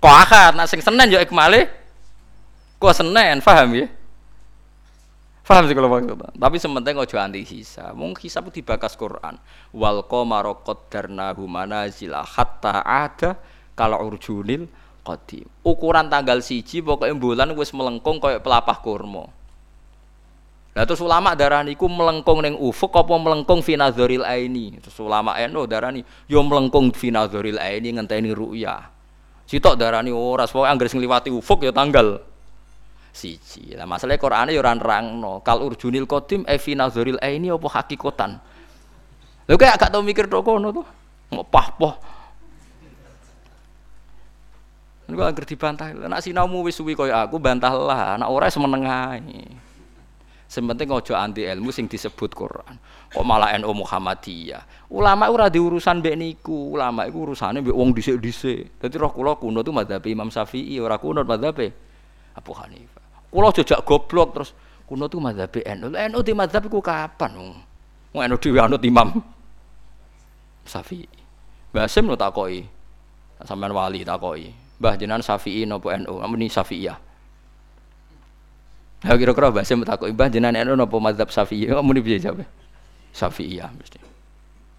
[0.02, 0.58] kok akad.
[0.58, 1.70] Nak sing senen ya ikmale
[2.82, 3.46] kok senen.
[3.46, 3.86] Paham ya?
[5.44, 7.94] Paham sih kalau maksud tapi sementing ojo anti hisab.
[7.94, 9.38] Mung hisab dibakas Quran.
[9.70, 13.38] Wal qamara qaddarnahu manazila hatta ada
[13.78, 14.66] kalau urjunil
[15.06, 15.46] qadim.
[15.62, 19.43] Ukuran tanggal siji pokoknya bulan wis melengkung kayak pelapah kurma
[20.74, 24.82] Lah terus ulama darani iku melengkung ning ufuk apa melengkung fi nazaril aini.
[24.82, 28.90] Terus ulama eno darani yo melengkung fi nazaril aini ngenteni ru'ya.
[29.46, 32.18] Sitok darani ora pokoke anggere sing liwati ufuk ya tanggal
[33.14, 33.78] siji.
[33.78, 35.46] Lah masalah Qur'ane yo ora nerangno.
[35.46, 38.42] Kal urjunil qadim e fi nazaril aini apa hakikatan.
[39.46, 40.88] Lho kayak gak tau mikir tok kono tuh.
[41.38, 41.94] Ngopah-poh.
[45.06, 45.94] Niku anggere dibantah.
[45.94, 49.46] Nek sinaumu wis suwi koyo aku bantahlah, nek ora semeneng ae.
[50.54, 52.78] Sementing ojo anti ilmu sing disebut Quran.
[53.10, 54.86] Kok malah NU Muhammadiyah.
[54.94, 56.78] Ulama ora di urusan niku.
[56.78, 58.78] Ulama iku urusane mbek wong dhisik-dhisik.
[58.78, 61.58] Dadi roh kula kuno tu madzhab Imam Syafi'i, ora kuno madzhab
[62.38, 63.34] Abu Hanifah.
[63.34, 64.54] Kula jejak goblok terus
[64.86, 65.90] kuno tu madzhab NU.
[65.90, 67.34] NU di madzhab iku kapan?
[68.14, 69.10] Wong NU dhewe anut Imam
[70.70, 71.10] Syafi'i.
[71.74, 72.62] Mbah Sim lo takoki.
[73.42, 74.54] Sampean wali takoki.
[74.78, 76.22] Mbah jenengan Syafi'i napa NU?
[76.22, 77.13] Amun Syafi'iyah.
[79.04, 81.68] Ya kira-kira Mbah Sim takoki, Mbah jenengan NU napa mazhab Syafi'i?
[81.68, 82.48] Amun piye jawab?
[83.12, 84.00] Syafi'iyah mesti.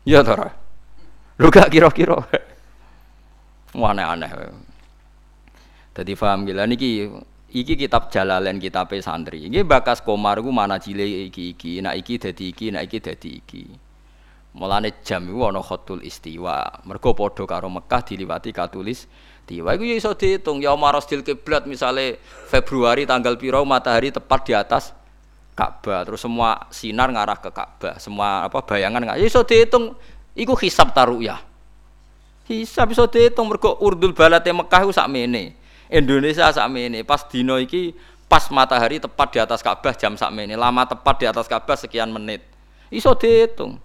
[0.08, 0.56] Ya ta
[1.36, 2.24] Lu gak kira-kira.
[3.74, 4.30] Aneh-aneh.
[5.94, 7.10] Jadi paham gila niki
[7.52, 9.46] iki kitab Jalalain kitab santri.
[9.46, 13.30] Iki bakas komar ku mana cile iki iki, nak iki dadi iki, nak iki dadi
[13.38, 13.62] iki.
[14.54, 16.86] Mulane jam iku ana khatul istiwa.
[16.86, 19.10] Mergo padha karo Mekah diliwati katulis
[19.50, 19.74] tiwa.
[19.74, 24.94] Iku ya iso diitung ya marastil kiblat misale Februari tanggal piro matahari tepat di atas
[25.58, 26.06] Ka'bah.
[26.06, 27.98] Terus semua sinar ngarah ke Ka'bah.
[27.98, 29.98] Semua apa bayangan nggak ya iso diitung
[30.38, 31.42] iku hisab taruyah.
[32.46, 35.58] Hisab iso diitung mergo urdul balate Mekah iku sakmene.
[35.90, 37.02] Indonesia sakmene.
[37.02, 37.90] Pas dino iki
[38.30, 40.54] pas matahari tepat di atas Ka'bah jam sakmene.
[40.54, 42.46] Lama tepat di atas Ka'bah sekian menit.
[42.94, 43.82] Iso diitung.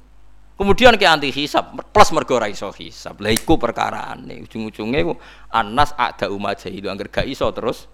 [0.59, 3.23] Kemudian ke anti hisab plus mergo ra iso hisab.
[3.23, 4.43] Iku perkarane.
[4.43, 5.15] Ujung-ujunge ku
[5.55, 7.87] anas ada umat jahilu angger gak iso terus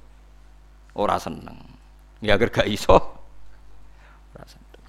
[0.97, 1.61] ora seneng.
[2.25, 2.97] Ya angger gak iso
[4.33, 4.81] ora seneng.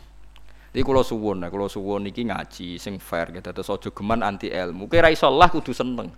[0.73, 3.45] Iki kula suwun, kula suwun iki ngaji sing fair gitu.
[3.45, 4.89] Terus aja geman anti ilmu.
[4.89, 6.09] Kira iso lah kudu seneng.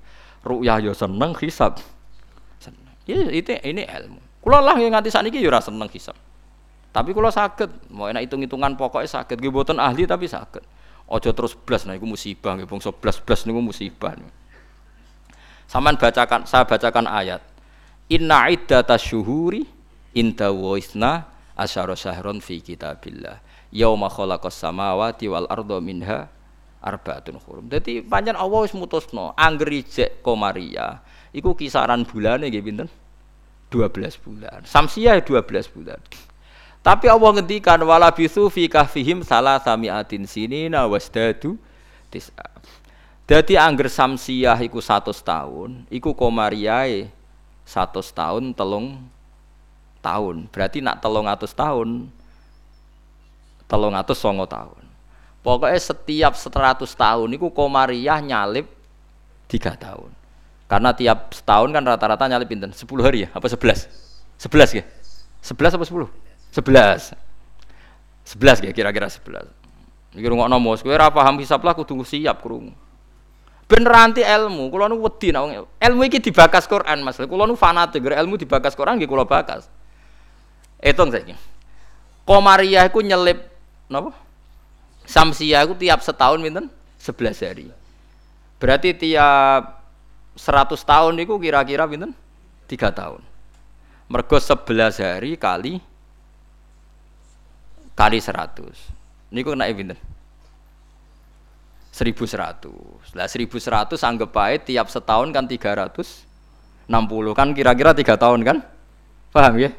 [0.46, 1.82] Ru'yah ya seneng, hisab
[2.62, 2.86] seneng.
[3.02, 4.22] Ya itu ini ilmu.
[4.46, 6.14] Kula lah yang nganti sakniki ya ora seneng hisab.
[6.94, 9.42] Tapi kula saged, mau enak hitung-hitungan pokoknya saged.
[9.42, 10.78] Nggih ahli tapi saged.
[11.09, 14.12] Ojo terus blas nah iku musibah nggih bangsa blas-blas niku musibah.
[15.64, 17.40] Saman bacakan saya bacakan ayat.
[18.12, 19.64] Inna iddata syuhuri
[20.12, 23.40] inda wa isna asyara syahron fi kitabillah.
[23.72, 26.28] Yauma khalaqas samawati wal arda minha
[26.84, 27.68] arbaatun hurum.
[27.68, 31.00] Dadi pancen Allah wis mutusno angger ijek komaria
[31.32, 32.88] iku kisaran bulane nggih pinten?
[33.68, 34.64] 12 bulan.
[34.64, 36.00] Samsiah 12 bulan.
[36.89, 41.61] Tapi Allah ngendikan wala bisu fi kahfihim salah samiatin sinina wasdadu
[42.09, 42.49] tis'a.
[43.28, 47.12] Dadi angger samsiah iku 100 tahun, iku komariae
[47.68, 49.05] 100 tahun telung
[50.01, 50.49] tahun.
[50.49, 52.09] Berarti nak telung atus tahun
[53.68, 54.80] telung atus songo tahun.
[55.45, 58.64] Pokoknya setiap 100 tahun iku komariah nyalip
[59.45, 60.09] tiga tahun.
[60.64, 62.72] Karena tiap setahun kan rata-rata nyalip pinten?
[62.72, 63.36] 10 hari ya?
[63.36, 63.93] Apa 11?
[64.41, 64.84] 11 ya?
[65.45, 66.28] 11 apa 10?
[66.59, 67.14] Sebelas.
[68.26, 69.46] Sebelas ya kira-kira sebelas.
[70.11, 72.74] Iki rungokno mos, kowe ora paham hisab lah kudu siap krungu.
[73.70, 77.20] Ben ranti ilmu, kula nu wedi nek ilmu iki dibakas Quran Mas.
[77.20, 79.70] Kula nu fanatik ilmu dibakas Quran nggih kula bakas.
[80.82, 81.38] Hitung saiki.
[82.26, 83.38] Komariah iku nyelip
[83.86, 84.11] napa?
[85.06, 86.66] Samsiah iku tiap setahun pinten?
[86.98, 87.70] 11 hari.
[88.59, 89.84] Berarti tiap
[90.34, 92.16] 100 tahun niku kira-kira pinten?
[92.66, 93.22] 3 tahun.
[94.11, 95.78] Mergo 11 hari kali
[97.99, 99.99] kali 100 niku kena pinten?
[101.90, 106.86] 1100 lah 1100 anggap baik tiap setahun kan 360
[107.34, 108.62] kan kira-kira tiga tahun kan?
[109.34, 109.74] Paham ya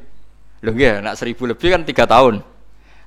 [0.59, 2.43] lho nggih nak 1000 lebih kan tiga tahun.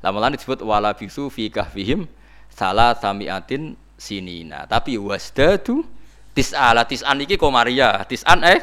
[0.01, 2.09] Lah malah disebut wala bisu fi kahfihim
[2.49, 4.65] salah samiatin sinina.
[4.65, 5.85] Tapi wasdadu
[6.33, 6.89] tis'ala.
[6.89, 8.61] Tis'an iki komaria tis'an eh?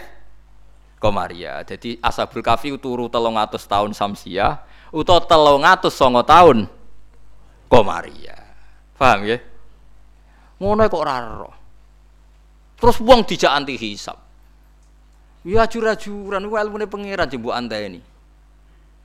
[0.99, 4.59] Komaria jadi asabul kafi turu telung atus tahun samsiah
[4.89, 6.65] utawa telung atus songo tahun
[7.69, 8.37] komaria
[8.97, 9.37] paham ya
[10.59, 11.51] ngono kok raro
[12.79, 14.17] terus buang dijak anti hisap
[15.45, 18.01] ya ajur-ajuran itu ilmu pangeran jembu anda ini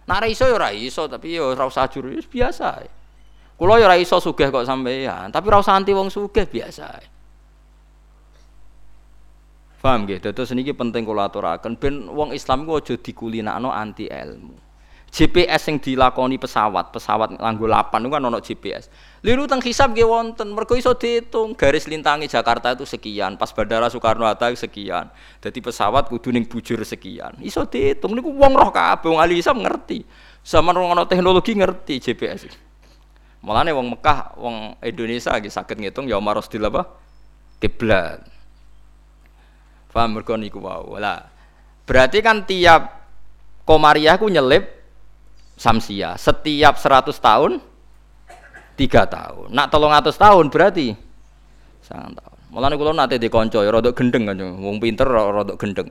[0.05, 2.93] nak iso ya iso tapi ya ora usah ajur biasa ya.
[3.55, 7.15] Kulo ya iso sugih kok sampeyan, tapi ora usah anti wong sugih biasa.
[9.79, 10.17] Paham nggih?
[10.17, 14.57] Dados niki penting kula aturaken ben wong Islam iku aja dikulinakno anti ilmu.
[15.15, 18.91] GPS yang dilakoni pesawat, pesawat nganggo lapan itu kan ono GPS.
[19.23, 23.87] Liru teng hisab nggih wonten, mergo iso dihitung garis lintangi Jakarta itu sekian, pas Bandara
[23.87, 25.07] Soekarno Hatta sekian.
[25.39, 27.39] Jadi pesawat kudu ning bujur sekian.
[27.47, 30.03] Iso dihitung niku wong roh kabeh wong ahli hisab ngerti.
[30.43, 32.51] Sama ono teknologi ngerti GPS.
[33.39, 36.83] Mulane wong Mekah, wong Indonesia nggih saged ngitung ya di apa?
[37.63, 38.19] Kiblat.
[39.95, 40.99] Paham mergo niku wae.
[40.99, 41.23] Lah,
[41.87, 43.07] berarti kan tiap
[43.63, 44.84] komariah ku nyelip
[45.55, 46.19] samsia.
[46.19, 47.53] Setiap 100 tahun
[48.75, 49.55] tiga tahun.
[49.55, 50.95] Nak tolong atas tahun berarti?
[51.83, 52.39] Sangat tahun.
[52.55, 55.91] Malah kalau nanti di konco ya rodok gendeng kan wong pinter rodok gendeng.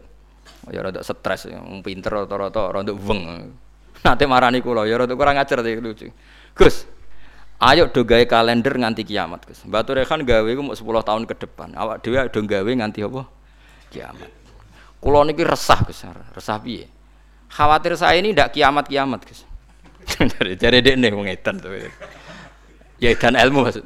[0.71, 3.51] Ya rodok stres wong pinter atau rodok weng.
[4.03, 6.07] Nanti marani kulo ya rodok kurang ajar tadi lucu.
[6.55, 6.87] Gus
[7.59, 9.63] ayo do gawe kalender nganti kiamat Gus.
[9.67, 11.75] Batu Rekan gawe ku mau 10 tahun ke depan.
[11.75, 13.27] Awak dhewe do gawe nganti apa?
[13.91, 14.31] Kiamat.
[15.03, 15.99] Kulo niki resah Gus.
[16.31, 16.87] Resah piye?
[17.51, 19.43] Khawatir saya ini ndak kiamat-kiamat Gus
[20.37, 21.09] Dari cari dek nih
[21.41, 21.71] tuh.
[23.01, 23.83] Ya dan ilmu maksud.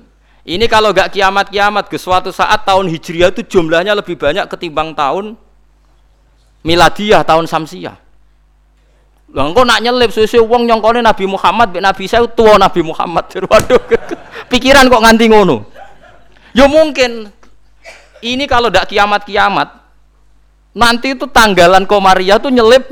[0.47, 5.35] Ini kalau gak kiamat-kiamat ke suatu saat tahun Hijriah itu jumlahnya lebih banyak ketimbang tahun
[6.63, 7.99] miladiah tahun Samsiah.
[9.27, 13.27] Lah engko nak nyelip suwe wong nyongkone Nabi Muhammad mek Nabi saya tua Nabi Muhammad.
[13.51, 13.81] Waduh.
[14.47, 15.67] Pikiran kok nganti ngono.
[16.55, 17.27] Ya mungkin
[18.23, 19.67] ini kalau ndak kiamat-kiamat
[20.71, 22.87] nanti itu tanggalan Komariah tuh nyelip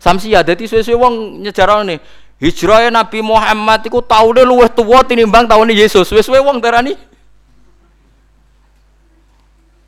[0.00, 0.40] Samsia.
[0.40, 2.00] Jadi suwe-suwe wong nih
[2.40, 6.08] hijrah Nabi Muhammad itu tahunnya luwih tua tinimbang tahun Yesus.
[6.08, 6.96] Suwe-suwe wong darani.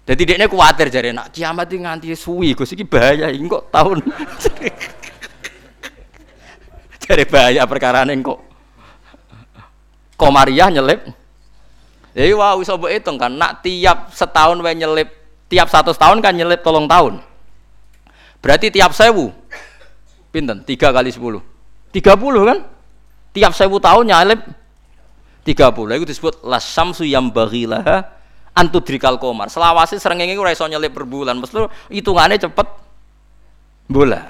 [0.02, 4.02] Jadi dia kuatir jadi nak kiamat ini nganti suwi, gus ini bahaya, ini kok tahun.
[7.06, 8.42] Dari bahaya perkara ini kok.
[10.18, 11.06] Komariah nyelip.
[12.12, 15.08] Jadi wah bisa buat hitung kan, nak tiap setahun wae nyelip,
[15.48, 17.22] tiap satu tahun kan nyelip tolong tahun.
[18.42, 19.30] Berarti tiap sewu,
[20.32, 20.64] pinten?
[20.64, 21.44] Tiga kali sepuluh,
[21.92, 22.58] tiga puluh kan?
[23.36, 24.08] Tiap sewu tahun
[25.44, 26.00] tiga puluh.
[26.00, 28.08] Itu disebut lasam yang bagilah
[28.56, 29.52] antudrikal komar.
[29.52, 31.36] Selawasi serengenge ora iso nyelip per bulan.
[31.40, 32.68] Mesti hitungannya cepet
[33.88, 34.28] bulan.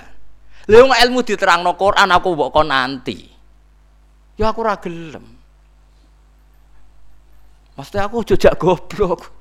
[0.71, 3.27] Lha ilmu diterangno Quran aku mbok kon nanti.
[4.39, 5.27] Ya aku ora gelem.
[7.75, 9.35] Mesti aku jejak goblok.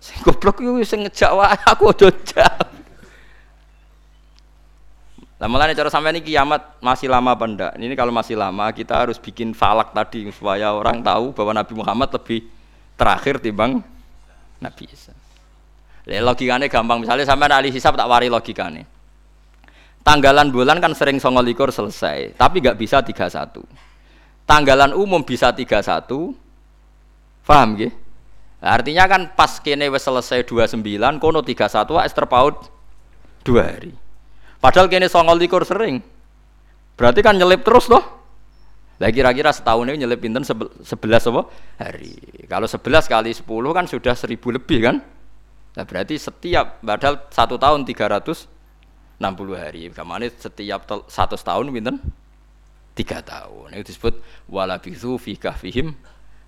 [0.00, 2.75] Sing goblok iku sing ngejak wae aku jejak.
[5.36, 7.72] Lah mulane cara sampean ini kiamat masih lama apa ndak?
[7.76, 12.08] Ini kalau masih lama kita harus bikin falak tadi supaya orang tahu bahwa Nabi Muhammad
[12.16, 12.48] lebih
[12.96, 13.84] terakhir timbang
[14.58, 15.12] Nabi Isa.
[16.06, 18.86] logikanya gampang misalnya sampai ahli hisab tak wari logikanya
[20.06, 23.58] Tanggalan bulan kan sering songo likur selesai, tapi nggak bisa 31.
[24.46, 25.82] Tanggalan umum bisa 31.
[27.42, 27.90] Paham gak?
[28.62, 30.78] artinya kan pas kene wis selesai 29,
[31.18, 32.70] kono 31 wis terpaut
[33.42, 34.05] 2 hari.
[34.58, 36.00] Padahal kene songo likur sering.
[36.96, 38.02] Berarti kan nyelip terus loh.
[38.96, 40.80] Lah kira-kira setahun ini nyelip pinten 11
[41.28, 41.42] apa?
[41.76, 42.16] hari.
[42.48, 43.44] Kalau 11 kali 10
[43.76, 44.96] kan sudah 1000 lebih kan?
[45.76, 48.56] Nah, berarti setiap padahal satu tahun 300
[49.16, 49.88] 60 hari.
[49.92, 51.96] Kamane setiap satu tahun pinten?
[52.96, 53.76] Tiga tahun.
[53.76, 55.92] Itu disebut walabithu fi kahfihim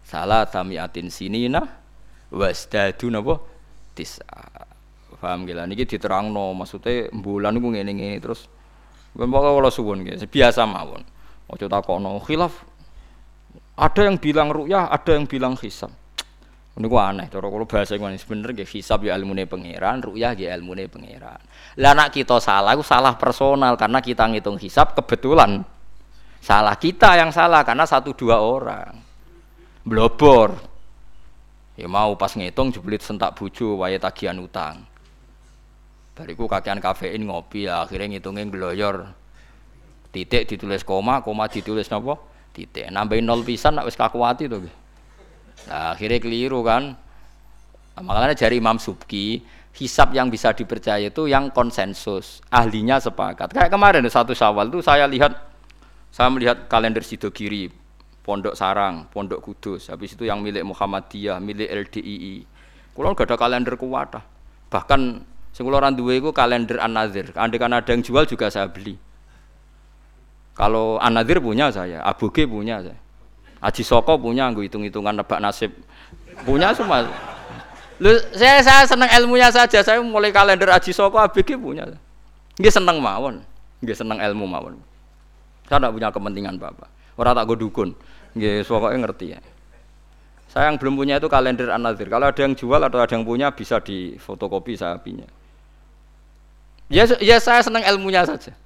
[0.04, 1.64] salah tamiatin sinina
[2.32, 3.40] wasdadu napa
[3.92, 4.24] tisa.
[5.18, 8.46] Paham gila niki diterangno maksudnya bulan niku ngene-ngene terus
[9.18, 11.02] Bapak kalau suwun gitu, biasa mawon.
[11.48, 12.54] Ojo takono khilaf.
[13.78, 15.90] Ada yang bilang ru'yah, ada yang bilang hisab.
[16.78, 20.54] Ini gua aneh, cara kalau bahasa gua sebener gak hisab ya ilmu pangeran, ru'yah ya
[20.54, 21.40] ilmu pangeran.
[21.82, 25.66] Lah nak kita salah, itu salah personal karena kita ngitung hisab kebetulan
[26.38, 28.94] salah kita yang salah karena satu dua orang
[29.82, 30.54] blobor.
[31.74, 34.86] Ya mau pas ngitung jeblit sentak buju, waya tagihan utang.
[36.18, 39.14] Bariku kakean kafein ngopi ya, akhirnya ngitungin gloyor.
[40.10, 42.18] Titik ditulis koma, koma ditulis nopo?
[42.50, 42.90] Titik.
[42.90, 44.66] Nambahin nol pisan nak wis kakuati tuh.
[45.70, 46.98] Nah, akhirnya keliru kan.
[47.94, 49.46] Nah, makanya dari Imam Subki,
[49.78, 53.54] hisap yang bisa dipercaya itu yang konsensus, ahlinya sepakat.
[53.54, 55.38] Kayak kemarin satu Syawal itu saya lihat
[56.10, 57.70] saya melihat kalender Sidogiri,
[58.26, 62.42] Pondok Sarang, Pondok Kudus, habis itu yang milik Muhammadiyah, milik LDII.
[62.90, 64.18] Kulo gak ada kalender kuat.
[64.66, 65.00] Bahkan
[65.58, 67.34] sing kula dua itu kalender An-Nazir.
[67.34, 68.94] Andai kan ada yang jual juga saya beli.
[70.54, 72.94] Kalau An-Nazir punya saya, Abu G punya saya.
[73.58, 75.74] Aji Soko punya gue hitung-hitungan nebak nasib.
[76.46, 77.10] Punya semua.
[77.98, 79.82] Lu saya saya senang ilmunya saja.
[79.82, 81.90] Saya mulai kalender Aji Soko ABG punya.
[82.54, 83.42] Nggih seneng mawon.
[83.82, 84.78] Nggih seneng ilmu mawon.
[85.66, 86.86] Saya tidak punya kepentingan Bapak.
[87.18, 87.98] Orang tak gue dukun.
[88.38, 89.42] Nggih pokoknya ngerti ya.
[90.54, 92.06] Saya yang belum punya itu kalender An-Nazir.
[92.06, 95.26] Kalau ada yang jual atau ada yang punya bisa di fotokopi saya punya.
[96.88, 98.56] Ya, ya saya senang ilmunya saja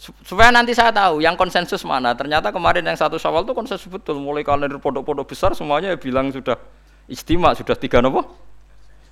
[0.00, 2.16] supaya nanti saya tahu yang konsensus mana.
[2.16, 4.16] Ternyata kemarin yang satu Syawal itu konsensus betul.
[4.16, 6.56] Mulai kalender pondok-pondok besar semuanya bilang sudah
[7.04, 8.24] istimewa, sudah tiga nopo,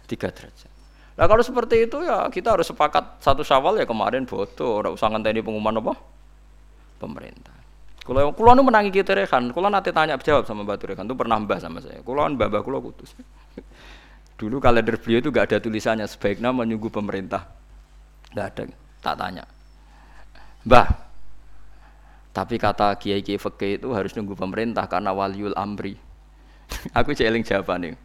[0.09, 0.73] tiga derajat.
[1.19, 5.13] Nah kalau seperti itu ya kita harus sepakat satu Syawal ya kemarin bodoh, ora usah
[5.13, 5.95] ngenteni pengumuman apa
[6.97, 7.53] pemerintah.
[8.01, 11.37] Kalau kulo nu menangi kita rekan, kulo nanti tanya jawab sama Batu Rekan itu pernah
[11.37, 12.01] mbah sama saya.
[12.01, 13.13] Kulo kan mbah kulo kutus.
[14.41, 17.58] Dulu kalender beliau itu gak ada tulisannya sebaiknya menunggu pemerintah.
[18.37, 18.65] Gak ada,
[19.01, 19.45] tak tanya.
[20.69, 21.09] Mbah,
[22.39, 25.99] tapi kata kiai kiai fakih itu harus nunggu pemerintah karena waliul amri.
[26.99, 27.97] Aku jeling jawaban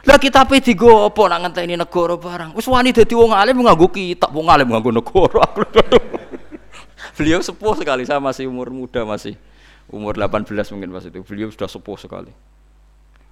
[0.00, 2.56] Lah kita pe digo apa nak ngenteni negara barang.
[2.56, 5.44] Wis wani dadi wong alim nganggo kitab, wong alim nganggo negara.
[7.20, 9.36] Beliau sepuh sekali, saya masih umur muda masih
[9.92, 11.20] umur 18 mungkin pas itu.
[11.20, 12.32] Beliau sudah sepuh sekali.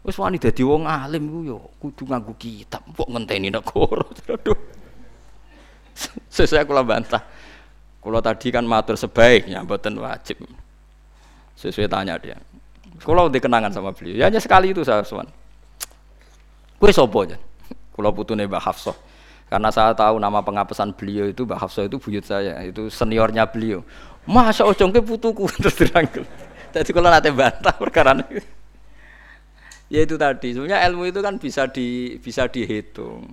[0.04, 4.04] Wis wani dadi wong alim ku yo kudu nganggo kitab, kok ngenteni negara.
[6.32, 7.22] Saya kula bantah.
[7.98, 10.46] Kalau tadi kan matur sebaiknya, buatan wajib.
[11.58, 12.38] Sesuai tanya dia.
[13.02, 15.26] Kalau udah kenangan sama beliau, ya hanya sekali itu saya Usman.
[16.78, 17.38] Kue sopo aja.
[17.94, 18.96] Kalau putune Mbak Hafsah.
[19.48, 23.82] Karena saya tahu nama pengapesan beliau itu Mbak Hafsah itu buyut saya, itu seniornya beliau.
[24.28, 26.26] Masa ojongke putuku terus dirangkul.
[26.70, 28.38] Jadi kalau nanti bantah perkara ini.
[29.88, 33.24] Ya itu tadi, sebenarnya ilmu itu kan bisa di bisa dihitung.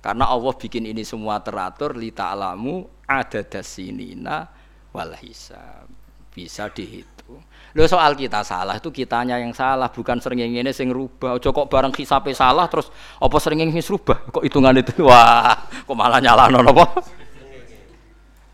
[0.00, 4.48] Karena Allah bikin ini semua teratur li ta'lamu ada dasinina
[4.96, 5.92] wal hisab.
[6.32, 7.44] Bisa dihitung.
[7.76, 11.36] Lo soal kita salah itu kitanya yang salah, bukan sering ini sing rubah.
[11.36, 12.88] Ojo kok bareng hisabe salah terus
[13.20, 14.32] apa sering ini rubah?
[14.32, 16.84] Kok hitungan itu wah, kok malah nyalano apa?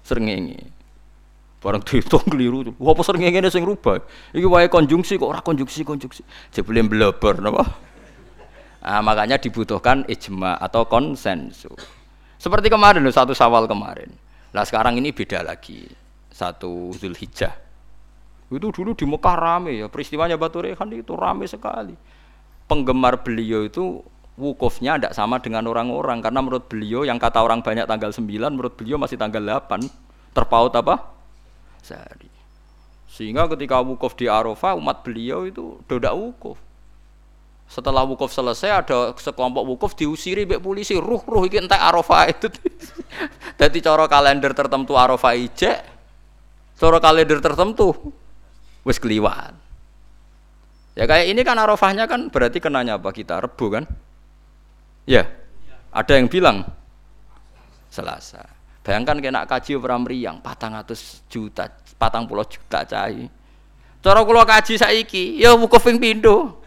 [0.02, 0.58] Sering ini.
[1.62, 2.74] Barang dihitung keliru.
[2.76, 4.02] Wah, apa sering ngene sing rubah?
[4.34, 6.22] Iki wae konjungsi kok ora konjungsi konjungsi.
[6.50, 7.64] Jebule bleber napa?
[8.86, 11.82] Nah, makanya dibutuhkan ijma atau konsensus.
[12.38, 14.12] Seperti kemarin satu sawal kemarin.
[14.54, 15.88] Nah sekarang ini beda lagi.
[16.30, 17.52] Satu Zulhijjah.
[18.52, 19.90] Itu dulu di Mekah rame ya.
[19.90, 21.96] Peristiwanya Batu Rehan itu rame sekali.
[22.70, 24.04] Penggemar beliau itu
[24.36, 26.22] wukufnya tidak sama dengan orang-orang.
[26.22, 28.22] Karena menurut beliau yang kata orang banyak tanggal 9,
[28.52, 29.82] menurut beliau masih tanggal 8.
[30.36, 31.16] Terpaut apa?
[31.80, 32.26] sehari.
[33.06, 36.58] Sehingga ketika wukuf di Arafah umat beliau itu dodak wukuf.
[37.66, 42.46] Setelah wukuf selesai ada sekelompok wukuf diusiri mbek polisi, ruh-ruh iki entek Arafah itu.
[43.58, 45.78] Jadi cara kalender tertentu Arafah ijek,
[46.78, 47.90] cara kalender tertentu
[48.86, 49.52] wis keliwat.
[50.96, 53.84] Ya kayak ini kan Arafahnya kan berarti kenanya apa kita Rebu kan?
[55.04, 55.28] Ya.
[55.90, 56.64] Ada yang bilang
[57.90, 58.44] Selasa.
[58.86, 61.66] Bayangkan kena kaji orang meriang, patang atus juta,
[61.98, 63.26] patang puluh juta cai.
[63.98, 66.62] Cara kula kaji saiki, ya wukuf ping pindho.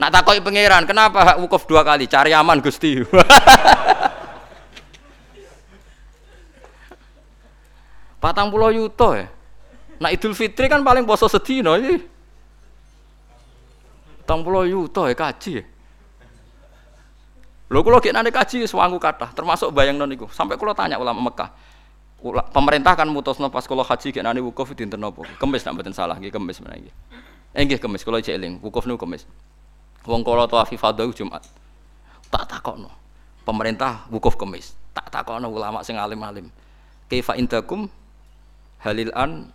[0.00, 2.10] Nak takoki pangeran, kenapa hak wukuf dua kali?
[2.10, 2.98] Cari aman Gusti.
[8.24, 9.28] patang puluh yuto ya.
[10.00, 12.02] Nak Idul Fitri kan paling poso sedino iki.
[14.24, 15.62] Patang puluh yuto ya kaji.
[17.68, 20.28] Lho kula gek nane kaji sewangu kathah, termasuk bayang non iku.
[20.32, 21.52] Sampai kula tanya ulama Mekah.
[22.56, 25.28] Pemerintah kan mutusno pas kula haji gek nane wukuf dinten napa?
[25.36, 26.88] Kemis nak mboten salah nggih kemis menawi.
[27.54, 29.24] Eh nggih kemis kula cek eling, wukuf niku kemis.
[30.04, 31.46] Wong kala tawaf ifadah Jumat.
[32.28, 32.90] Tak takokno.
[33.46, 34.74] Pemerintah wukuf kemis.
[34.90, 36.50] Tak takokno ulama sing alim-alim.
[37.06, 37.86] Kaifa indakum
[38.82, 39.54] halil an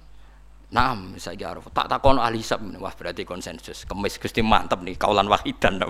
[0.69, 1.65] Naam, saiki arep.
[1.73, 2.61] Tak takon ahli hisab.
[2.77, 3.89] Wah, berarti konsensus.
[3.89, 5.81] Kemis Gusti mantep nih kaulan wahidan.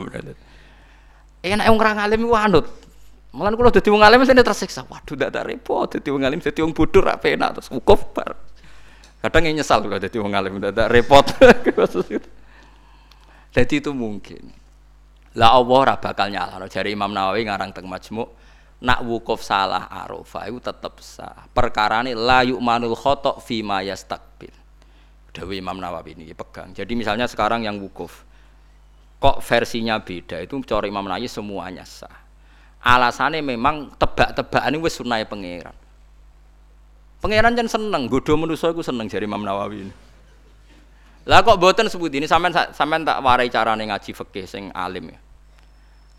[1.40, 2.66] enak wong ora ngalim iku anut.
[3.36, 4.88] Malah kula dadi wong alim sene tersiksa.
[4.88, 8.08] Waduh ndak repot dadi wong alim dadi wong bodoh ra penak terus wukuf.
[9.20, 11.24] Kadang yang nyesal kalau dadi wong alim tak repot.
[13.56, 14.56] Jadi itu mungkin.
[15.36, 18.26] Lah Allah ora bakal nyalahno jari Imam Nawawi ngarang teng Majmu'
[18.80, 21.52] nak wukuf salah Arafah itu tetap sah.
[21.52, 24.56] Perkara la yu'manul khotok fi ma yastakbil.
[25.36, 26.72] Dewi Imam Nawawi ini pegang.
[26.72, 28.24] Jadi misalnya sekarang yang wukuf
[29.20, 32.32] kok versinya beda itu cara Imam Nawawi semuanya sah
[32.80, 35.76] alasannya memang tebak-tebakan ini wis sunai pangeran
[37.20, 39.94] pangeran kan seneng godo manusia itu seneng jadi Imam Nawawi ini.
[41.30, 45.20] Lah kok boten sebut ini sampean sampean tak warai carane ngaji fikih sing alim ya.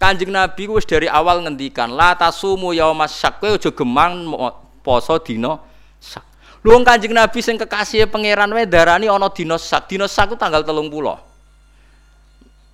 [0.01, 4.32] Kanjeng Nabi wis dari awal ngendikan la tasumu yaumas syak kowe aja gemang
[4.80, 5.61] poso dina
[6.01, 6.24] sak.
[6.64, 9.90] Lu Kanjeng Nabi sing kekasih pangeran wae darani ana dina sak.
[9.90, 11.28] Dina sak ku tanggal 30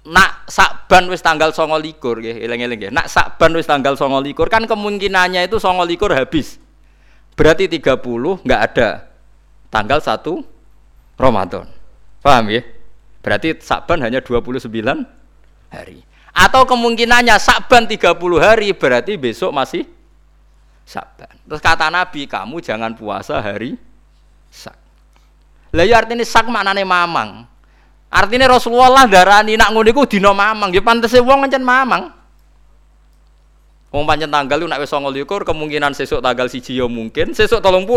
[0.06, 4.46] nak sakban wis tanggal songo likur ya eling-eling ya nak sakban wis tanggal songo likur
[4.46, 6.62] kan kemungkinannya itu songo likur habis
[7.36, 9.06] berarti 30 nggak ada.
[9.70, 10.40] Tanggal 1
[11.20, 11.68] Ramadan.
[12.24, 12.64] Paham ya?
[13.20, 14.66] Berarti sakban hanya 29
[15.70, 16.00] hari.
[16.32, 19.84] Atau kemungkinannya sakban 30 hari berarti besok masih
[20.86, 23.74] sakban terus kata Nabi kamu jangan puasa hari
[24.54, 24.86] sak
[25.76, 27.44] lah ya artinya sak maknanya mamang.
[28.08, 32.15] Artinya Rasulullah darani nak ngono dina mamang, ya pantese wong ngancen mamang.
[33.96, 37.88] Wong pancen tanggal lu nak wis 29 kemungkinan sesuk tanggal siji ya mungkin, sesuk 30.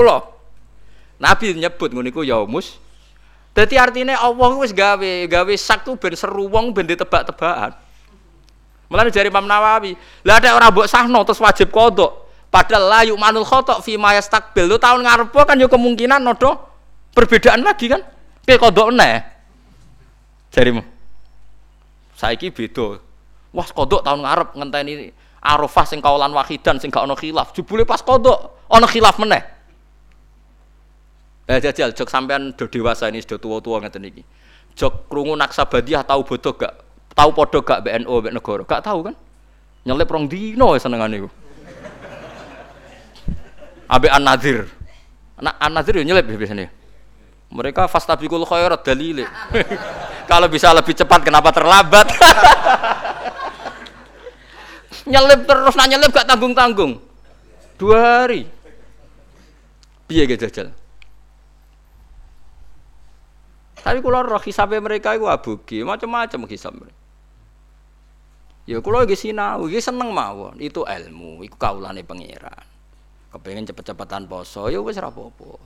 [1.19, 2.79] Nabi nyebut ngono iku yaumus.
[3.51, 7.75] Dadi artinya Allah wis gawe, gawe sak tu ben seru wong ben ditebak-tebakan.
[8.87, 12.31] Mulane jari Imam Nawawi, lah ada orang mbok sahno terus wajib kodok.
[12.47, 14.71] Padahal la manul khotok fi ma yastakbil.
[14.71, 16.57] Lu tahun ngarep kan yo kemungkinan nodo
[17.11, 17.99] perbedaan lagi kan.
[18.47, 19.19] Kayak kodok neh.
[20.55, 20.81] Jarimu.
[22.15, 23.03] Saiki beda.
[23.51, 27.55] Wah, kodok tahun ngarep ngenteni Arafah sing kaulan wahidan sing gak ono khilaf.
[27.55, 29.43] Jebule pas kodok ono khilaf meneh.
[31.49, 34.21] Eh jajal jok sampean do dewasa ini sudah tua-tua ngeten iki.
[34.75, 36.73] Jok krungu naksabadiah tahu bodoh gak?
[37.15, 38.63] Tahu podo gak BNO mbek negara?
[38.67, 39.15] Gak tahu kan?
[39.87, 41.29] Nyelip rong dino senengane iku.
[43.89, 44.69] Abe An-Nadir.
[45.41, 46.69] Nah, An-Nadir yo nyelip biasanya.
[47.49, 49.25] Mereka fastabikul khairat dalile.
[50.29, 52.07] Kalau bisa lebih cepat kenapa terlambat?
[55.09, 57.01] nyelip terus nanya nyelip gak tanggung-tanggung.
[57.81, 58.45] Dua hari.
[60.05, 60.69] Piye gitu jajal?
[63.79, 66.97] Tapi kalau roh hisabnya mereka itu abugi, macam-macam hisab mereka.
[68.69, 72.67] Ya kalau lagi sinau, lagi seneng mawon, itu ilmu, itu kaulane pangeran.
[73.33, 75.57] Kepengen cepet-cepetan poso, ya wis ora apa-apa.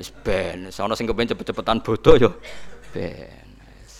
[0.00, 2.30] Wis ben, sono sing kepengen cepet-cepetan bodoh ya
[2.94, 3.48] ben.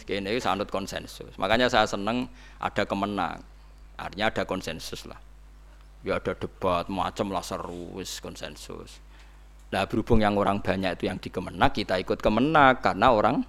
[0.08, 0.40] Kene iki
[0.72, 1.36] konsensus.
[1.36, 3.44] Makanya saya seneng ada kemenang.
[3.98, 5.18] Artinya ada konsensus lah.
[6.06, 9.02] Ya ada debat macam lah seru konsensus.
[9.68, 13.42] Nah berhubung yang orang banyak itu yang di kemenak, kita ikut kemenak karena orang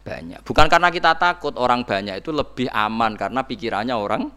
[0.00, 0.40] banyak.
[0.40, 4.32] Bukan karena kita takut orang banyak itu lebih aman karena pikirannya orang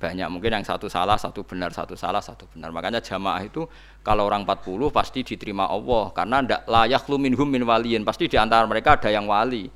[0.00, 0.28] banyak.
[0.32, 2.72] Mungkin yang satu salah, satu benar, satu salah, satu benar.
[2.72, 3.68] Makanya jamaah itu
[4.00, 8.00] kalau orang 40 pasti diterima Allah karena ndak layak lu minhum min waliin.
[8.00, 9.68] Pasti di antara mereka ada yang wali.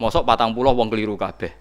[0.00, 1.59] Mosok patang puluh wong keliru kabeh.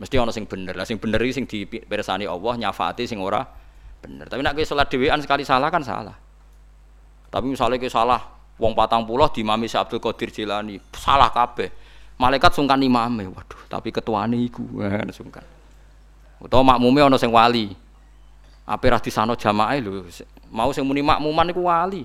[0.00, 0.72] Mesti ono sing bener.
[0.72, 3.44] Lah sing bener iki sing dipirsani Allah nyafaati sing ora
[4.00, 4.32] bener.
[4.32, 6.16] Tapi nek kowe salat dhewean sekali salah kan salah.
[7.28, 8.18] Tapi misalnya ke salah,
[8.58, 11.70] wong patang pulau di mami Abdul Qadir Jilani, salah kabeh.
[12.18, 15.46] Malaikat sungkan imame, waduh, tapi ketuane iku, eh, sungkan.
[16.42, 17.70] Utawa makmume ana sing wali.
[18.66, 20.04] Ape ra disano jamaah lho,
[20.50, 22.02] mau sing muni makmuman iku wali.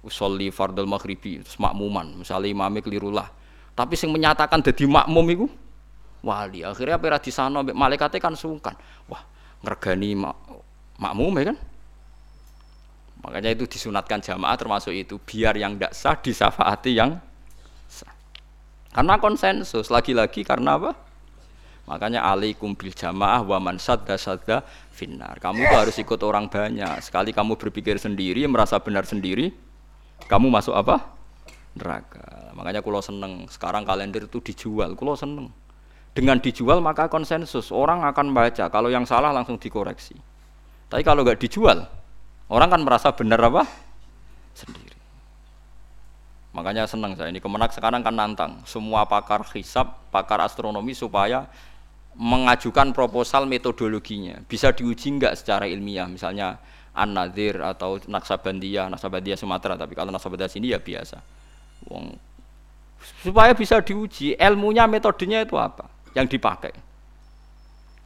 [0.00, 3.28] Usolli fardul maghribi, terus makmuman, misalnya imame keliru lah.
[3.76, 5.46] Tapi sing menyatakan jadi makmum iku
[6.26, 6.66] wali.
[6.66, 8.74] Akhirnya ape ra disano malaikate kan sungkan.
[9.06, 9.22] Wah,
[9.62, 10.34] ngergani mak
[10.98, 11.58] makmum ya kan?
[13.22, 17.22] Makanya itu disunatkan jamaah termasuk itu biar yang tidak sah disafaati yang
[17.86, 18.10] sah.
[18.90, 20.92] Karena konsensus lagi-lagi karena apa?
[21.86, 24.18] Makanya alaikum bil jamaah wa man sadda
[24.90, 25.38] finnar.
[25.38, 26.98] Kamu itu harus ikut orang banyak.
[26.98, 29.54] Sekali kamu berpikir sendiri, merasa benar sendiri,
[30.26, 31.14] kamu masuk apa?
[31.78, 32.50] Neraka.
[32.56, 33.46] Makanya kulo seneng.
[33.52, 34.96] Sekarang kalender itu dijual.
[34.96, 35.52] Kulo seneng.
[36.16, 37.68] Dengan dijual maka konsensus.
[37.68, 38.72] Orang akan baca.
[38.72, 40.16] Kalau yang salah langsung dikoreksi.
[40.88, 41.84] Tapi kalau nggak dijual,
[42.46, 43.66] Orang kan merasa benar apa?
[44.54, 44.94] Sendiri.
[46.54, 51.50] Makanya senang saya ini kemenak sekarang kan nantang semua pakar hisab, pakar astronomi supaya
[52.16, 54.40] mengajukan proposal metodologinya.
[54.46, 56.56] Bisa diuji enggak secara ilmiah misalnya
[56.96, 61.20] An-Nadir atau Naksabandia, Naksabandia Sumatera, tapi kalau Naksabandia sini ya biasa.
[61.92, 62.16] Wong
[63.20, 65.86] supaya bisa diuji ilmunya metodenya itu apa
[66.16, 66.72] yang dipakai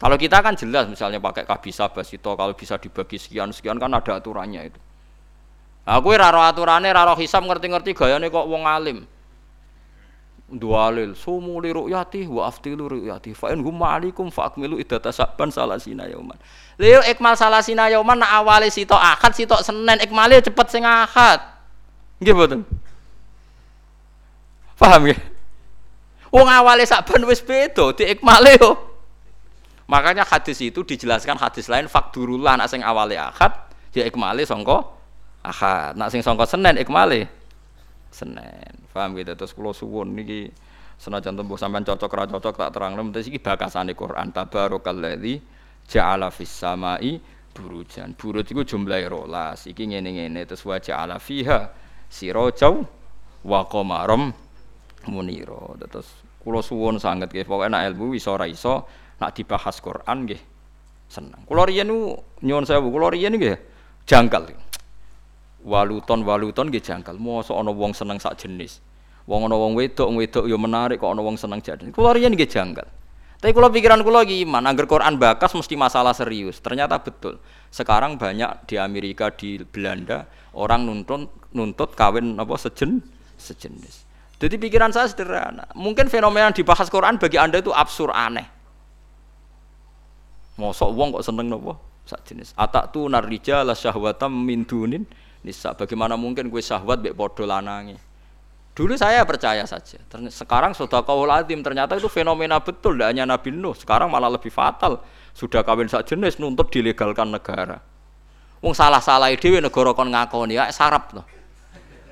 [0.01, 4.17] kalau kita kan jelas misalnya pakai kabisa basito kalau bisa dibagi sekian sekian kan ada
[4.17, 4.81] aturannya itu.
[5.85, 9.05] Aku raro aturannya raro hisam ngerti-ngerti gayane kok wong alim.
[10.51, 15.13] Dua alil sumu li ru'yati wa aftilu ru'yati fa in hum alaikum fa akmilu iddata
[15.13, 16.41] saban salasina yauman.
[16.81, 21.45] Leo ikmal salasina yauman nak awale sitok akad sitok senen ikmale cepet sing akad.
[22.25, 22.61] Nggih mboten?
[24.81, 25.30] Paham nggih?
[26.31, 28.71] Wong awale saban wis beda di ikmale yo.
[29.91, 33.51] Makanya hadis itu dijelaskan hadis lain fakdurullah nak sing awale akad
[33.91, 34.87] ya ikmale songko
[35.43, 35.99] akad.
[35.99, 37.27] Nak sing songko Senin ikmale
[38.15, 38.71] Senin.
[38.95, 40.51] Paham gitu terus kula suwun niki
[40.99, 45.43] senajan tembuh sampean cocok ra cocok tak terang terus iki bakasane Quran tabarakalladzi
[45.91, 47.19] ja'ala fis samai
[47.51, 48.15] burujan.
[48.15, 49.67] Buruj iku jumlahe rolas.
[49.67, 51.75] Iki ngene-ngene terus wa ja'ala fiha
[52.07, 52.87] sirajau
[53.43, 54.31] wa qamaram
[55.11, 55.75] munira.
[55.91, 56.11] Terus
[56.41, 58.89] kula suwun sanget nggih pokoke nek ilmu iso ora iso
[59.21, 60.41] nak dibahas Quran nggih
[61.11, 61.43] seneng.
[61.45, 61.91] Kula riyen
[62.41, 63.59] nyuwun sewu, kula riyen nggih
[64.09, 64.49] janggal.
[65.67, 67.21] Waluton waluton nggih janggal.
[67.21, 68.81] Mosok ana wong seneng sak jenis.
[69.29, 71.93] Wong ana wong wedok, wedok ya menarik kok ana wong seneng jadi.
[71.93, 72.89] Kula riyen nggih janggal.
[73.41, 76.61] Tapi kalau pikiran kula lagi iman, angger Quran bakas mesti masalah serius.
[76.61, 77.41] Ternyata betul.
[77.73, 83.01] Sekarang banyak di Amerika, di Belanda orang nuntut nuntut kawin apa sejen
[83.41, 84.10] sejenis.
[84.41, 85.69] Jadi pikiran saya sederhana.
[85.77, 88.49] Mungkin fenomena yang dibahas Quran bagi anda itu absurd aneh.
[90.57, 91.77] Mosok wong kok seneng nopo?
[92.09, 92.57] Sak jenis.
[92.57, 95.05] Atak tu narija la syahwatam min dunin
[95.45, 95.77] nisa.
[95.77, 98.01] Bagaimana mungkin gue syahwat mbek padha?
[98.71, 100.01] Dulu saya percaya saja.
[100.33, 102.97] Sekarang sudah kau latim ternyata itu fenomena betul.
[102.97, 103.77] Tidak hanya Nabi Nuh.
[103.77, 105.05] Sekarang malah lebih fatal.
[105.37, 107.77] Sudah kawin sak jenis nuntut dilegalkan negara.
[108.65, 111.29] Wong salah-salah dhewe negara kon ngakoni ya sarap loh.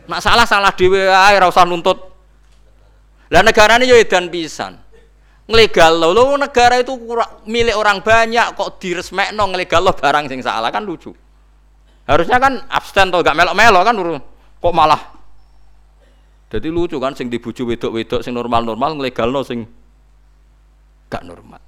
[0.09, 2.18] Nak salah salah dhewe ae ora usah nuntut.
[3.29, 4.81] Lah negarane yo edan pisan.
[5.49, 6.93] Ngelegal lo, lo negara itu
[7.49, 10.69] milik orang banyak kok diresmekno ngelegal lo barang sing salah?
[10.69, 11.13] Kan lucu.
[12.05, 13.95] Harusnya kan abstain atau gak melok-melok kan
[14.61, 15.01] kok malah?
[16.49, 19.69] Jadi lucu kan sing dibujuk wedok-wedok sing normal-normal ngelegal lo sing
[21.09, 21.61] gak normal.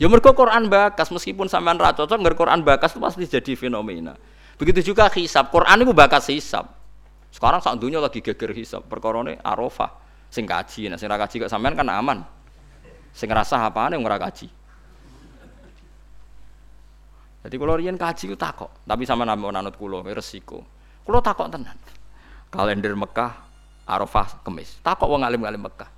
[0.00, 4.16] Ya mereka Quran bakas meskipun sampean ra cocok nggak Quran bakas itu pasti jadi fenomena.
[4.56, 5.52] Begitu juga hisab.
[5.52, 6.72] Quran itu bakas hisab.
[7.28, 8.88] Sekarang saat dunia lagi geger hisab.
[8.88, 9.92] Perkorone arafah
[10.30, 12.22] Sing kaji, nah sing kaji kok sampean kan aman.
[13.10, 14.46] Sing ngrasa apane wong ora kaji.
[17.40, 20.62] Jadi kalau riyen kaji ku takok, tapi sama nama nanut kulo resiko.
[21.02, 21.74] Kulo takok tenan.
[22.50, 23.32] Kalender Mekah,
[23.86, 24.78] Arafah, Kemis.
[24.82, 25.90] Takok wong alim-alim Mekah.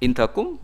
[0.00, 0.56] Indakum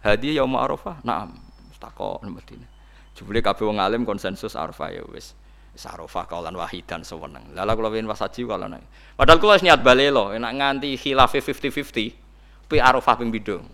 [0.00, 1.04] hadiah yaum Arafah?
[1.04, 1.36] Naam.
[1.76, 2.70] Takok Madinah.
[3.12, 5.36] Jebule kabeh wong alim konsensus Arafah ya wis.
[5.72, 7.48] Wis Arafah kaulan wahidan sewenang.
[7.56, 8.76] Lala kula wingi wasaji kaulan.
[9.16, 12.68] Padahal kula wis niat balelo, enak nganti khilaf 50-50.
[12.68, 13.64] Pi Arafah ping pindho.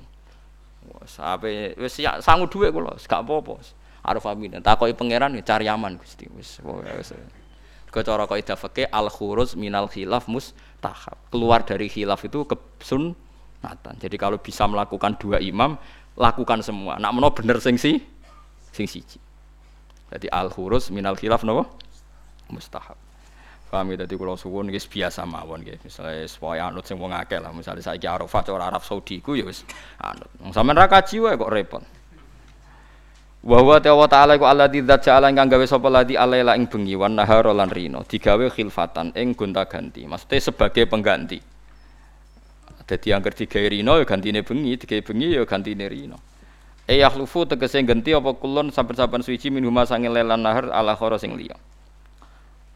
[1.75, 3.59] Wes ya sangu dhuwit kula, gak apa-apa.
[4.07, 4.63] Arafah pindho.
[4.63, 6.31] Takoki pangeran ya cari aman Gusti.
[6.39, 7.11] Wis wis.
[7.91, 8.55] Ke cara kaidah
[8.95, 11.19] al khuruj minal khilaf mustahab.
[11.35, 13.99] Keluar dari khilaf itu kesunatan.
[13.99, 15.75] Jadi kalau bisa melakukan dua imam,
[16.15, 16.95] lakukan semua.
[17.03, 17.99] Nak meno bener sing si
[18.71, 19.19] sing siji.
[20.15, 21.88] Jadi al hurus minal khilaf nopo
[22.51, 22.97] mustahab.
[23.69, 25.77] Paham jadi kalau suwun guys biasa mawon guys.
[25.85, 27.53] Misalnya supaya anut sing wong akeh lah.
[27.53, 29.61] Misalnya saya Arafah cara Arab Saudi ku ya wis
[30.01, 30.33] anut.
[30.57, 31.85] Sampeyan ra kaji wae kok repot.
[33.39, 36.99] Wa huwa ta'ala ta'ala iku alladzi dzat ja'ala ingkang gawe sapa ladi alaila ing bengi
[36.99, 40.09] wan nahara lan rino digawe khilfatan ing gonta-ganti.
[40.09, 41.39] Maksudnya sebagai pengganti.
[42.89, 46.19] Dadi angger digawe rino ya gantine bengi, digawe bengi ya gantine rino.
[46.89, 51.21] E yakhlufu tegese ganti apa kulon saben-saben suci min huma sange lelan nahar ala khara
[51.21, 51.37] sing.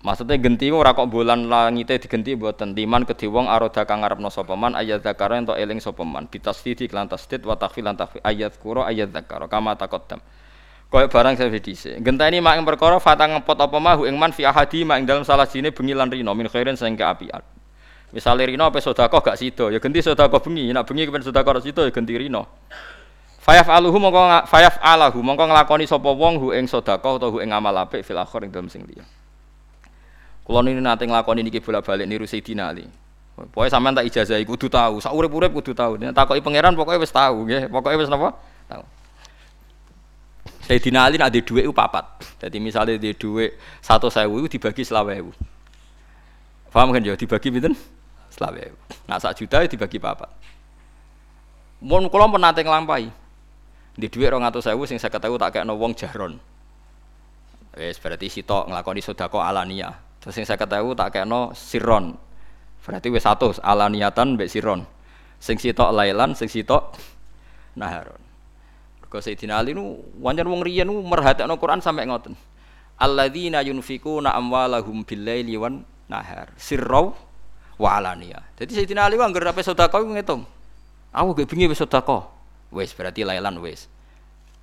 [0.03, 4.59] Maksudnya genti ora kok bulan langite digenti mboten timan kedhe wong aroda kang ngarepno sapa
[4.59, 8.59] man ayat zakara ento eling sapa man bitasdidi lan tasdid wa takhfil lan takhfil ayat
[8.59, 10.19] kuro ayat zakara kama taqaddam.
[10.91, 12.03] Kaya barang saya dise.
[12.03, 15.23] Genteni mak ing perkara fatang ngepot apa mahu ing man fi ahadi mak ing dalam
[15.23, 17.41] salah sine bengi lan rino min khairin sing keapian.
[18.11, 21.87] Misale rino apa sedekah gak sida, ya genti sedekah bengi, nek bengi kepen sedekah sida
[21.87, 22.45] ya genti rino.
[23.39, 27.55] Fayaf aluhu mongko fayaf alahu mongko nglakoni sapa wong hu ing sedekah utawa hu ing
[27.55, 29.07] amal apik fil akhir ing dalem sing liya.
[30.43, 32.86] Kula niki nate nglakoni niki bolak-balik niru Sayyidina Ali.
[33.32, 35.97] Pokoke sampean tak ijazahi kudu tahu, sak urip-urip kudu tahu.
[35.97, 38.36] Nek takoki pangeran pokoke wis tahu nggih, pokoke wis napa?
[38.69, 38.85] Tahu.
[40.69, 42.05] Sayyidina Ali nak dhuwit ku papat.
[42.43, 45.31] Dadi misale di dhuwit 100.000 iku dibagi 20.000.
[46.73, 47.74] Paham kan ya dibagi pinten?
[48.35, 49.09] 20.000.
[49.09, 50.31] Nah sak juta dibagi papat.
[51.82, 53.09] Mun kula pernah nate nglampahi
[53.97, 56.36] di dhuwit 200.000 sing 50.000 tak kekno wong jaron.
[57.73, 60.12] Wis berarti sitok nglakoni sedekah alania.
[60.23, 62.15] Terus sing 50.000 tak kekno siron.
[62.82, 64.86] Berarti wis 100 alaniatan mbek siron.
[65.43, 66.94] Sing sitok lailan, sing sitok
[67.74, 68.23] naharon.
[69.03, 72.39] Mergo Sayyidina Ali nu wancen wong riyen nu merhatekno Quran sampai ngoten.
[73.03, 76.55] Alladzina yunfikuna amwalahum bil-laili wan nahar.
[76.55, 77.11] Sirrau
[77.82, 78.47] wa alania.
[78.55, 80.47] Jadi Sayyidina Ali ku anggere sedekah ngitung.
[81.11, 82.31] Aku gak bengi wis sedekah
[82.73, 83.86] wes berarti lailan wes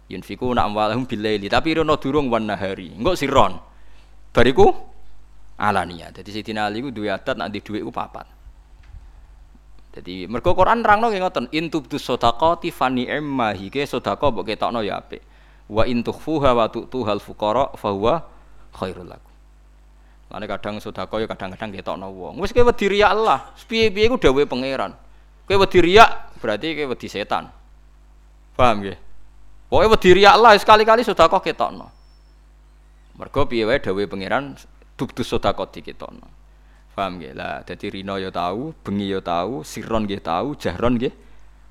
[0.10, 3.62] yunfiku nak amwalahum bilaili tapi rono durung wan nahari engko siron
[4.34, 4.74] bariku
[5.60, 8.26] alania jadi Sayyidina Ali ku duwe adat nak di dhuwit ku papat
[9.92, 15.04] jadi mergo Quran rangno nggih ngoten intubdu sadaqati fani emma hike sedekah mbok ketokno ya
[15.04, 15.20] apik
[15.70, 18.24] wa intukhfuha wa tu'tuhal fuqara fa huwa
[18.74, 19.30] khairul lakum
[20.30, 22.38] Lane kadang sedekah ya kadang-kadang ketokno wong.
[22.38, 24.94] Wis kowe wedi riya Allah, piye-piye ku dawuhe pangeran.
[25.50, 26.06] Kowe wedi riya
[26.38, 27.50] berarti kowe wedi setan.
[28.54, 28.94] Paham ya?
[29.74, 31.90] Pokoknya wedi Allah sekali-kali kok ketokno.
[33.18, 34.54] Mergo piye wae dawuhe pangeran
[35.00, 36.28] dubdu sedekah diketokno.
[36.92, 37.32] Paham nggih?
[37.32, 41.16] Lah dadi rino ya tahu, bengi ya tahu, siron nggih tahu, jahron nggih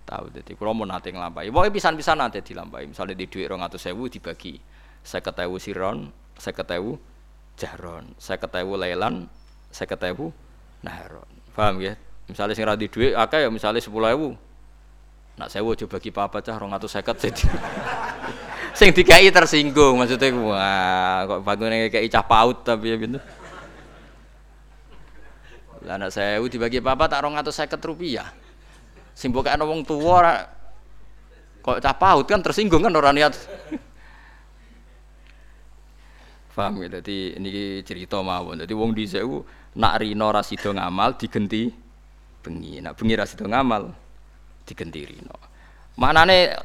[0.08, 0.32] tahu.
[0.32, 1.52] Dadi kula mau nate nglampahi.
[1.52, 2.88] Pokoke pisan-pisan nate dilampahi.
[2.88, 4.56] Misale di dhuwit 200.000 dibagi
[5.04, 6.08] 50.000 siron,
[6.40, 9.28] 50.000 jahron, 50.000 lelan,
[9.68, 11.28] 50.000 naharon.
[11.52, 11.96] Paham nggih?
[12.32, 14.48] Misalnya sing ra di dhuwit akeh ya misale 10.000
[15.38, 17.46] Nak sewu coba bagi papa cah seket jadi.
[18.78, 23.18] Sing dikai tersinggung maksudnya wah kok bangun kayak cah paut tapi ya gitu.
[25.82, 28.30] Anak sewu dibagi papa tak rong atau seket rupiah.
[29.18, 30.46] Sing bukan wong tua
[31.58, 33.34] kok cah paut kan tersinggung kan orang niat.
[36.54, 38.58] Paham ya, jadi ini cerita mawon.
[38.62, 39.46] Jadi wong di sewu
[39.78, 41.70] nak rino rasido ngamal digenti
[42.42, 43.90] bengi, nak bengi rasido ngamal
[44.66, 45.34] digentirino.
[45.98, 46.58] Manane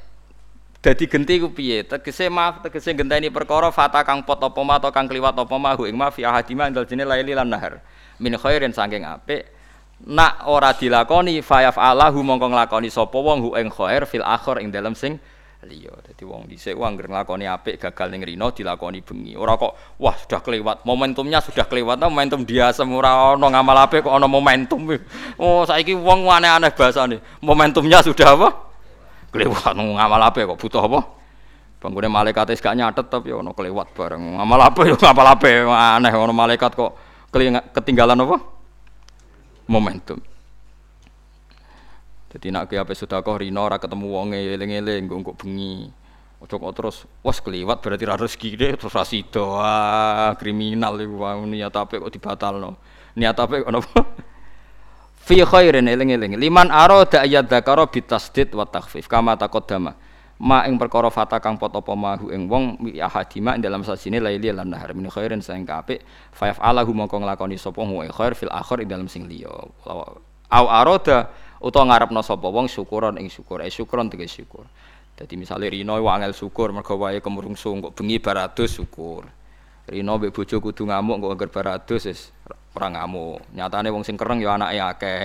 [0.84, 1.88] dadi genti ku piye?
[1.88, 5.72] Tegese maaf tegese genteni perkara fata kang pot apa ma atau kang kliwat apa ma
[5.80, 7.80] ing ma fi ahadima indal jene laili lan nahar.
[8.20, 9.48] Min khairin saking apik
[10.04, 14.76] nak ora dilakoni fayaf alahu mongko nglakoni sapa wong hu ing khair fil akhir ing
[14.76, 15.16] dalem sing
[15.64, 15.96] liya.
[16.04, 19.40] Dadi wong dhisik wong anggere nglakoni apik gagal ning rino dilakoni bengi.
[19.40, 20.84] Ora kok wah sudah kelewat.
[20.84, 21.96] Momentumnya sudah kelewat.
[21.96, 24.92] Nah, momentum dia semua ono ngamal apik kok ono momentum.
[25.40, 27.24] Oh, saiki wong aneh-aneh bahasane.
[27.40, 28.73] Momentumnya sudah apa?
[29.34, 31.02] Kelewat ngamal apik kok butuh apa?
[31.82, 34.38] Bangunnya malaikat gak nyatet tapi ono kelewat bareng.
[34.38, 36.94] Ngamal apik yo ngamal apik aneh ono malaikat kok
[37.74, 38.38] ketinggalan apa?
[39.66, 40.22] Momentum.
[42.30, 45.90] Dadi nek ki ape sedekah rino ora ketemu wonge eling-eling engko engko bengi.
[46.42, 49.46] Ojo kok terus wes keliwat berarti ra rezeki terus ra sida.
[49.60, 51.20] Ah, kriminal iku
[51.50, 52.78] niat apik kok dibatalno.
[53.18, 54.02] Niat apik kok napa?
[55.24, 56.36] Fi khairin eling-eling.
[56.36, 59.96] Liman arada ayat dzakara bitasdid wa takhfif kama taqaddama.
[60.44, 64.20] Ma ing perkara fata kang pot apa mahu ing wong mi ahadima ing dalam sasine
[64.20, 66.04] laili lan nahar min khairin sing apik
[66.36, 69.48] fa yaf'alahu mongko nglakoni sapa hu khair fil akhir ing dalam sing liya.
[70.52, 71.32] Au arada
[71.64, 74.68] utawa ngarepno sapa wong syukuran ing syukur eh syukuran tegese syukur
[75.16, 79.24] dadi misale Rino wangel syukur mergo wae kemrungsung kok bengi baratus syukur
[79.88, 82.22] Rino mbek bojo kudu ngamuk kok anggar baratus wis
[82.74, 85.22] ora ngamuk nyatane wong sing kereng ya anake akeh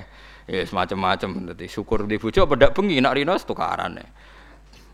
[0.49, 4.01] ya semacam-macam dadi syukur di bojo pedak bengi nak Rino tukaran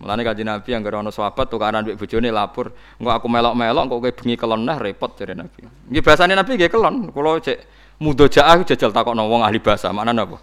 [0.03, 4.11] Mulane kanjeng Nabi yang ana sahabat tukaran mbek bojone lapor, engko aku melok-melok kok kowe
[4.11, 5.65] bengi kelon nah repot jare Nabi.
[5.65, 7.59] Nggih bahasane Nabi nggih kelon, kula cek
[8.03, 10.39] mudojaah jajal takokno wong ahli bahasa, maknane apa?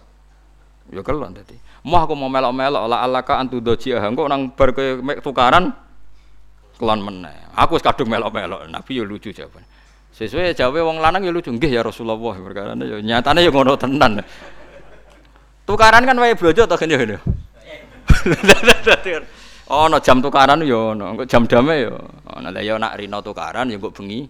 [0.88, 1.54] Ya kelon tadi.
[1.84, 4.72] Mau aku mau melok-melok la alaka antu doji engko nang bar
[5.20, 5.68] tukaran
[6.80, 7.52] kelon meneh.
[7.52, 8.72] Aku wis kadung melok-melok.
[8.72, 9.62] Nabi ya lucu jawaban.
[10.12, 11.48] Sesuai jawabe wong lanang ya lucu.
[11.64, 14.20] Ya Rasulullah perkara ya nyatane ya ngono tenan.
[15.64, 17.16] Tukaran kan wae blojo to kene.
[19.72, 21.96] Oh, no jam tukaran yo ono, engko jam dame yo.
[22.28, 24.28] Ono lah yo nak rino tukaran yo kok bengi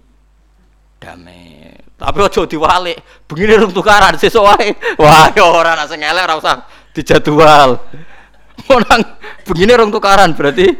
[1.03, 1.75] damai.
[1.99, 4.71] Tapi aja diwalik, begini rung tukaran sesuk wae.
[5.03, 6.63] Wah, ya ora ana sing elek ora usah
[6.95, 7.75] dijadwal.
[8.71, 9.03] Orang
[9.43, 10.71] begini rung tukaran berarti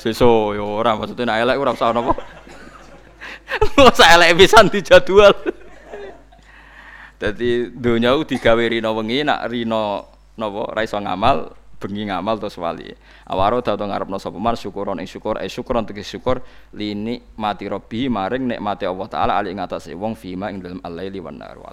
[0.00, 2.16] sesuk ya ora maksudnya nek elek ora usah napa.
[3.78, 5.34] Ora usah elek pisan dijadwal.
[7.16, 10.04] Dadi donya digawe rino wengi nak rino
[10.36, 11.36] napa ra ngamal
[11.80, 12.92] bengi ngamal terus wali.
[13.28, 16.42] Awaro dadi ngarepno sapa man syukuron ing syukur eh syukuron syukur
[16.76, 21.20] lini mati robbi maring nikmate Allah taala ali ing atase wong fima ing dalem al-laili
[21.20, 21.72] wan nar wa